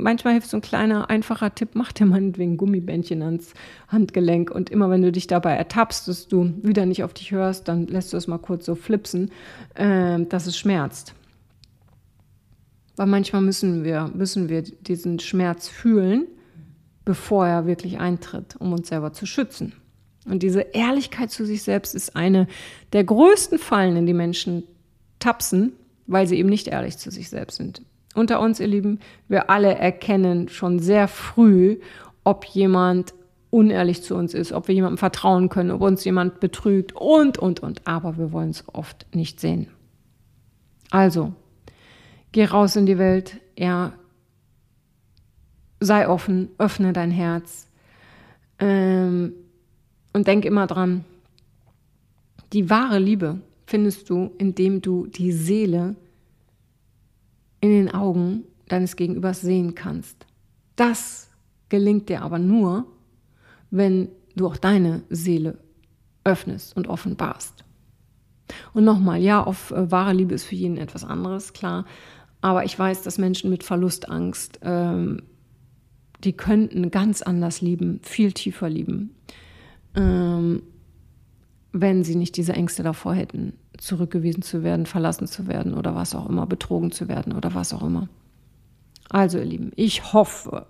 manchmal 0.00 0.34
hilft 0.34 0.50
so 0.50 0.56
ein 0.56 0.62
kleiner, 0.62 1.10
einfacher 1.10 1.54
Tipp, 1.54 1.70
mach 1.74 1.92
dir 1.92 2.06
meinetwegen 2.06 2.56
Gummibändchen 2.56 3.22
ans 3.22 3.54
Handgelenk 3.88 4.50
und 4.50 4.70
immer 4.70 4.90
wenn 4.90 5.02
du 5.02 5.12
dich 5.12 5.26
dabei 5.26 5.54
ertappst, 5.54 6.08
dass 6.08 6.28
du 6.28 6.52
wieder 6.62 6.86
nicht 6.86 7.04
auf 7.04 7.14
dich 7.14 7.30
hörst, 7.30 7.68
dann 7.68 7.86
lässt 7.86 8.12
du 8.12 8.16
es 8.16 8.26
mal 8.26 8.38
kurz 8.38 8.66
so 8.66 8.74
flipsen, 8.74 9.30
äh, 9.74 10.24
dass 10.24 10.46
es 10.46 10.58
schmerzt. 10.58 11.14
Weil 12.96 13.06
manchmal 13.06 13.42
müssen 13.42 13.84
wir, 13.84 14.10
müssen 14.14 14.48
wir 14.48 14.62
diesen 14.62 15.20
Schmerz 15.20 15.68
fühlen, 15.68 16.26
bevor 17.04 17.46
er 17.46 17.66
wirklich 17.66 17.98
eintritt, 17.98 18.56
um 18.58 18.72
uns 18.72 18.88
selber 18.88 19.12
zu 19.12 19.26
schützen. 19.26 19.72
Und 20.26 20.42
diese 20.42 20.60
Ehrlichkeit 20.60 21.30
zu 21.30 21.46
sich 21.46 21.62
selbst 21.62 21.94
ist 21.94 22.14
eine 22.14 22.46
der 22.92 23.04
größten 23.04 23.58
Fallen, 23.58 23.96
in 23.96 24.06
die 24.06 24.12
Menschen 24.12 24.64
tapsen, 25.18 25.72
weil 26.06 26.26
sie 26.26 26.38
eben 26.38 26.48
nicht 26.48 26.68
ehrlich 26.68 26.98
zu 26.98 27.10
sich 27.10 27.30
selbst 27.30 27.56
sind. 27.56 27.82
Unter 28.14 28.40
uns, 28.40 28.58
ihr 28.60 28.66
Lieben, 28.66 28.98
wir 29.28 29.50
alle 29.50 29.74
erkennen 29.74 30.48
schon 30.48 30.78
sehr 30.78 31.06
früh, 31.08 31.78
ob 32.24 32.44
jemand 32.44 33.14
unehrlich 33.50 34.02
zu 34.02 34.14
uns 34.14 34.34
ist, 34.34 34.52
ob 34.52 34.68
wir 34.68 34.74
jemandem 34.74 34.98
vertrauen 34.98 35.48
können, 35.48 35.70
ob 35.70 35.80
uns 35.82 36.04
jemand 36.04 36.40
betrügt 36.40 36.92
und, 36.94 37.38
und, 37.38 37.60
und. 37.60 37.86
Aber 37.86 38.16
wir 38.16 38.32
wollen 38.32 38.50
es 38.50 38.64
oft 38.72 39.06
nicht 39.14 39.40
sehen. 39.40 39.68
Also, 40.90 41.32
geh 42.32 42.44
raus 42.44 42.76
in 42.76 42.86
die 42.86 42.98
Welt, 42.98 43.40
ja, 43.56 43.92
sei 45.80 46.08
offen, 46.08 46.48
öffne 46.58 46.92
dein 46.92 47.10
Herz 47.10 47.68
ähm, 48.58 49.32
und 50.12 50.26
denk 50.26 50.44
immer 50.44 50.66
dran, 50.66 51.04
die 52.52 52.68
wahre 52.68 52.98
Liebe 52.98 53.40
findest 53.66 54.10
du, 54.10 54.32
indem 54.38 54.82
du 54.82 55.06
die 55.06 55.32
Seele 55.32 55.96
in 57.60 57.70
den 57.70 57.90
Augen 57.92 58.44
deines 58.68 58.96
Gegenübers 58.96 59.40
sehen 59.40 59.74
kannst. 59.74 60.26
Das 60.76 61.28
gelingt 61.68 62.08
dir 62.08 62.22
aber 62.22 62.38
nur, 62.38 62.86
wenn 63.70 64.08
du 64.36 64.46
auch 64.46 64.56
deine 64.56 65.02
Seele 65.10 65.58
öffnest 66.24 66.76
und 66.76 66.88
offenbarst. 66.88 67.64
Und 68.72 68.84
nochmal, 68.84 69.20
ja, 69.20 69.42
auf 69.42 69.70
äh, 69.70 69.90
wahre 69.90 70.12
Liebe 70.12 70.34
ist 70.34 70.44
für 70.44 70.56
jeden 70.56 70.76
etwas 70.76 71.04
anderes, 71.04 71.52
klar. 71.52 71.84
Aber 72.40 72.64
ich 72.64 72.78
weiß, 72.78 73.02
dass 73.02 73.18
Menschen 73.18 73.50
mit 73.50 73.62
Verlustangst, 73.62 74.60
ähm, 74.62 75.22
die 76.24 76.32
könnten 76.32 76.90
ganz 76.90 77.22
anders 77.22 77.60
lieben, 77.60 78.00
viel 78.02 78.32
tiefer 78.32 78.68
lieben, 78.68 79.14
ähm, 79.94 80.62
wenn 81.72 82.04
sie 82.04 82.16
nicht 82.16 82.36
diese 82.36 82.52
Ängste 82.52 82.82
davor 82.82 83.14
hätten, 83.14 83.54
zurückgewiesen 83.78 84.42
zu 84.42 84.62
werden, 84.62 84.86
verlassen 84.86 85.26
zu 85.26 85.46
werden 85.46 85.74
oder 85.74 85.94
was 85.94 86.14
auch 86.14 86.28
immer, 86.28 86.46
betrogen 86.46 86.92
zu 86.92 87.08
werden 87.08 87.32
oder 87.32 87.54
was 87.54 87.72
auch 87.72 87.82
immer. 87.82 88.08
Also 89.08 89.38
ihr 89.38 89.44
Lieben, 89.44 89.72
ich 89.76 90.12
hoffe, 90.12 90.66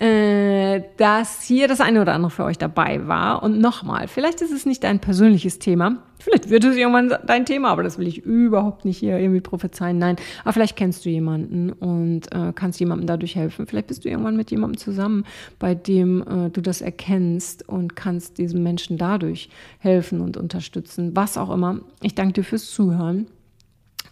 äh, 0.00 0.82
dass 0.96 1.42
hier 1.42 1.68
das 1.68 1.80
eine 1.80 2.00
oder 2.00 2.14
andere 2.14 2.30
für 2.30 2.44
euch 2.44 2.56
dabei 2.56 3.06
war. 3.06 3.42
Und 3.42 3.60
nochmal, 3.60 4.08
vielleicht 4.08 4.40
ist 4.40 4.50
es 4.50 4.64
nicht 4.64 4.82
dein 4.82 4.98
persönliches 4.98 5.58
Thema. 5.58 5.98
Vielleicht 6.18 6.50
wird 6.50 6.64
es 6.64 6.76
irgendwann 6.76 7.14
dein 7.26 7.46
Thema, 7.46 7.68
aber 7.70 7.82
das 7.82 7.98
will 7.98 8.06
ich 8.06 8.18
überhaupt 8.18 8.84
nicht 8.84 8.98
hier 8.98 9.18
irgendwie 9.18 9.40
prophezeien. 9.40 9.98
Nein, 9.98 10.16
aber 10.42 10.52
vielleicht 10.54 10.76
kennst 10.76 11.04
du 11.04 11.10
jemanden 11.10 11.70
und 11.72 12.32
äh, 12.32 12.52
kannst 12.54 12.80
jemandem 12.80 13.06
dadurch 13.06 13.36
helfen. 13.36 13.66
Vielleicht 13.66 13.86
bist 13.88 14.04
du 14.04 14.08
irgendwann 14.08 14.36
mit 14.36 14.50
jemandem 14.50 14.78
zusammen, 14.78 15.24
bei 15.58 15.74
dem 15.74 16.22
äh, 16.22 16.50
du 16.50 16.60
das 16.60 16.80
erkennst 16.80 17.68
und 17.68 17.94
kannst 17.94 18.38
diesem 18.38 18.62
Menschen 18.62 18.96
dadurch 18.96 19.50
helfen 19.78 20.20
und 20.20 20.36
unterstützen. 20.36 21.14
Was 21.14 21.36
auch 21.36 21.50
immer. 21.50 21.80
Ich 22.02 22.14
danke 22.14 22.34
dir 22.34 22.44
fürs 22.44 22.70
Zuhören. 22.70 23.26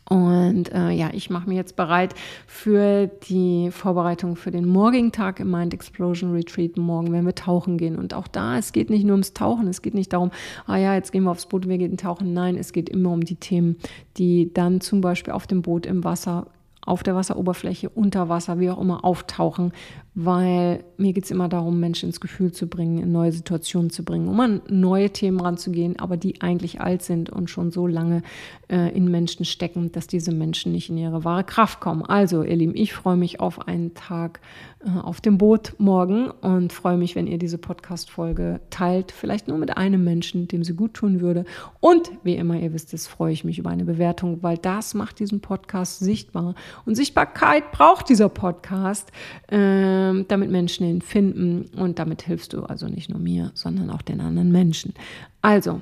Und 0.08 0.72
äh, 0.72 0.90
ja, 0.90 1.10
ich 1.12 1.28
mache 1.28 1.48
mir 1.48 1.56
jetzt 1.56 1.76
bereit 1.76 2.14
für 2.46 3.08
die 3.28 3.70
Vorbereitung 3.70 4.36
für 4.36 4.50
den 4.50 4.66
morgigen 4.66 5.12
Tag 5.12 5.38
im 5.38 5.50
Mind 5.50 5.74
Explosion 5.74 6.32
Retreat. 6.32 6.78
Morgen 6.78 7.12
werden 7.12 7.26
wir 7.26 7.34
tauchen 7.34 7.76
gehen. 7.76 7.96
Und 7.96 8.14
auch 8.14 8.26
da, 8.26 8.56
es 8.56 8.72
geht 8.72 8.88
nicht 8.88 9.04
nur 9.04 9.12
ums 9.12 9.34
Tauchen, 9.34 9.68
es 9.68 9.82
geht 9.82 9.94
nicht 9.94 10.12
darum, 10.12 10.30
ah 10.66 10.76
ja, 10.76 10.94
jetzt 10.94 11.12
gehen 11.12 11.24
wir 11.24 11.30
aufs 11.30 11.46
Boot, 11.46 11.68
wir 11.68 11.76
gehen 11.76 11.98
tauchen. 11.98 12.32
Nein, 12.32 12.56
es 12.56 12.72
geht 12.72 12.88
immer 12.88 13.10
um 13.10 13.24
die 13.24 13.36
Themen, 13.36 13.76
die 14.16 14.52
dann 14.52 14.80
zum 14.80 15.02
Beispiel 15.02 15.34
auf 15.34 15.46
dem 15.46 15.60
Boot 15.60 15.84
im 15.84 16.04
Wasser 16.04 16.46
auf 16.88 17.02
der 17.02 17.14
Wasseroberfläche, 17.14 17.90
unter 17.90 18.30
Wasser, 18.30 18.58
wie 18.58 18.70
auch 18.70 18.80
immer, 18.80 19.04
auftauchen, 19.04 19.72
weil 20.20 20.82
mir 20.96 21.12
geht 21.12 21.26
es 21.26 21.30
immer 21.30 21.48
darum, 21.48 21.78
Menschen 21.78 22.08
ins 22.08 22.18
Gefühl 22.18 22.50
zu 22.50 22.66
bringen, 22.66 22.98
in 22.98 23.12
neue 23.12 23.30
Situationen 23.30 23.88
zu 23.88 24.04
bringen, 24.04 24.26
um 24.26 24.40
an 24.40 24.60
neue 24.68 25.10
Themen 25.10 25.38
ranzugehen, 25.38 25.96
aber 25.96 26.16
die 26.16 26.40
eigentlich 26.40 26.80
alt 26.80 27.02
sind 27.02 27.30
und 27.30 27.50
schon 27.50 27.70
so 27.70 27.86
lange 27.86 28.22
äh, 28.68 28.92
in 28.96 29.08
Menschen 29.12 29.44
stecken, 29.44 29.92
dass 29.92 30.08
diese 30.08 30.32
Menschen 30.32 30.72
nicht 30.72 30.90
in 30.90 30.98
ihre 30.98 31.22
wahre 31.22 31.44
Kraft 31.44 31.78
kommen. 31.78 32.02
Also, 32.02 32.42
ihr 32.42 32.56
Lieben, 32.56 32.74
ich 32.74 32.94
freue 32.94 33.16
mich 33.16 33.38
auf 33.38 33.68
einen 33.68 33.94
Tag 33.94 34.40
äh, 34.84 34.98
auf 34.98 35.20
dem 35.20 35.38
Boot 35.38 35.74
morgen 35.78 36.30
und 36.30 36.72
freue 36.72 36.96
mich, 36.96 37.14
wenn 37.14 37.28
ihr 37.28 37.38
diese 37.38 37.58
Podcast-Folge 37.58 38.60
teilt, 38.70 39.12
vielleicht 39.12 39.46
nur 39.46 39.58
mit 39.58 39.76
einem 39.76 40.02
Menschen, 40.02 40.48
dem 40.48 40.64
sie 40.64 40.74
gut 40.74 40.94
tun 40.94 41.20
würde. 41.20 41.44
Und 41.78 42.10
wie 42.24 42.34
immer, 42.34 42.58
ihr 42.58 42.72
wisst 42.72 42.92
es, 42.92 43.06
freue 43.06 43.32
ich 43.32 43.44
mich 43.44 43.60
über 43.60 43.70
eine 43.70 43.84
Bewertung, 43.84 44.42
weil 44.42 44.58
das 44.58 44.94
macht 44.94 45.20
diesen 45.20 45.40
Podcast 45.40 46.00
sichtbar. 46.00 46.56
Und 46.84 46.96
Sichtbarkeit 46.96 47.70
braucht 47.70 48.08
dieser 48.08 48.28
Podcast, 48.28 49.12
äh, 49.46 50.07
damit 50.28 50.50
Menschen 50.50 50.86
ihn 50.86 51.02
finden. 51.02 51.66
Und 51.76 51.98
damit 51.98 52.22
hilfst 52.22 52.52
du 52.52 52.62
also 52.64 52.86
nicht 52.86 53.10
nur 53.10 53.18
mir, 53.18 53.50
sondern 53.54 53.90
auch 53.90 54.02
den 54.02 54.20
anderen 54.20 54.52
Menschen. 54.52 54.94
Also, 55.42 55.80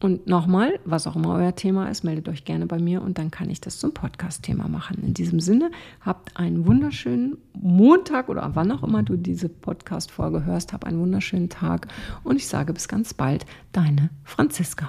und 0.00 0.28
nochmal, 0.28 0.78
was 0.84 1.08
auch 1.08 1.16
immer 1.16 1.34
euer 1.34 1.56
Thema 1.56 1.88
ist, 1.88 2.04
meldet 2.04 2.28
euch 2.28 2.44
gerne 2.44 2.66
bei 2.66 2.78
mir 2.78 3.02
und 3.02 3.18
dann 3.18 3.32
kann 3.32 3.50
ich 3.50 3.60
das 3.60 3.80
zum 3.80 3.92
Podcast-Thema 3.92 4.68
machen. 4.68 5.02
In 5.02 5.12
diesem 5.12 5.40
Sinne, 5.40 5.72
habt 6.00 6.36
einen 6.36 6.66
wunderschönen 6.66 7.38
Montag 7.52 8.28
oder 8.28 8.48
wann 8.54 8.70
auch 8.70 8.84
immer 8.84 9.02
du 9.02 9.16
diese 9.16 9.48
Podcast-Folge 9.48 10.44
hörst, 10.44 10.72
hab 10.72 10.84
einen 10.84 11.00
wunderschönen 11.00 11.48
Tag 11.48 11.88
und 12.22 12.36
ich 12.36 12.46
sage 12.46 12.72
bis 12.72 12.86
ganz 12.86 13.12
bald, 13.12 13.44
deine 13.72 14.10
Franziska. 14.22 14.88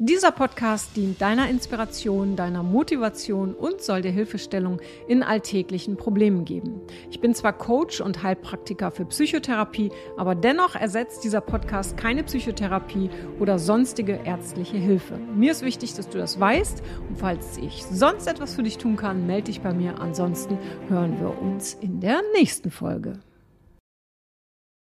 Dieser 0.00 0.30
Podcast 0.30 0.94
dient 0.94 1.20
deiner 1.20 1.50
Inspiration, 1.50 2.36
deiner 2.36 2.62
Motivation 2.62 3.52
und 3.52 3.82
soll 3.82 4.00
dir 4.00 4.12
Hilfestellung 4.12 4.80
in 5.08 5.24
alltäglichen 5.24 5.96
Problemen 5.96 6.44
geben. 6.44 6.82
Ich 7.10 7.20
bin 7.20 7.34
zwar 7.34 7.52
Coach 7.52 8.00
und 8.00 8.22
Heilpraktiker 8.22 8.92
für 8.92 9.06
Psychotherapie, 9.06 9.90
aber 10.16 10.36
dennoch 10.36 10.76
ersetzt 10.76 11.24
dieser 11.24 11.40
Podcast 11.40 11.96
keine 11.96 12.22
Psychotherapie 12.22 13.10
oder 13.40 13.58
sonstige 13.58 14.20
ärztliche 14.24 14.76
Hilfe. 14.76 15.18
Mir 15.34 15.50
ist 15.50 15.62
wichtig, 15.62 15.94
dass 15.94 16.08
du 16.08 16.18
das 16.18 16.38
weißt 16.38 16.80
und 17.08 17.18
falls 17.18 17.58
ich 17.58 17.84
sonst 17.84 18.28
etwas 18.28 18.54
für 18.54 18.62
dich 18.62 18.78
tun 18.78 18.94
kann, 18.94 19.26
melde 19.26 19.46
dich 19.46 19.62
bei 19.62 19.74
mir. 19.74 20.00
Ansonsten 20.00 20.58
hören 20.88 21.18
wir 21.18 21.36
uns 21.42 21.74
in 21.74 21.98
der 21.98 22.20
nächsten 22.36 22.70
Folge. 22.70 23.18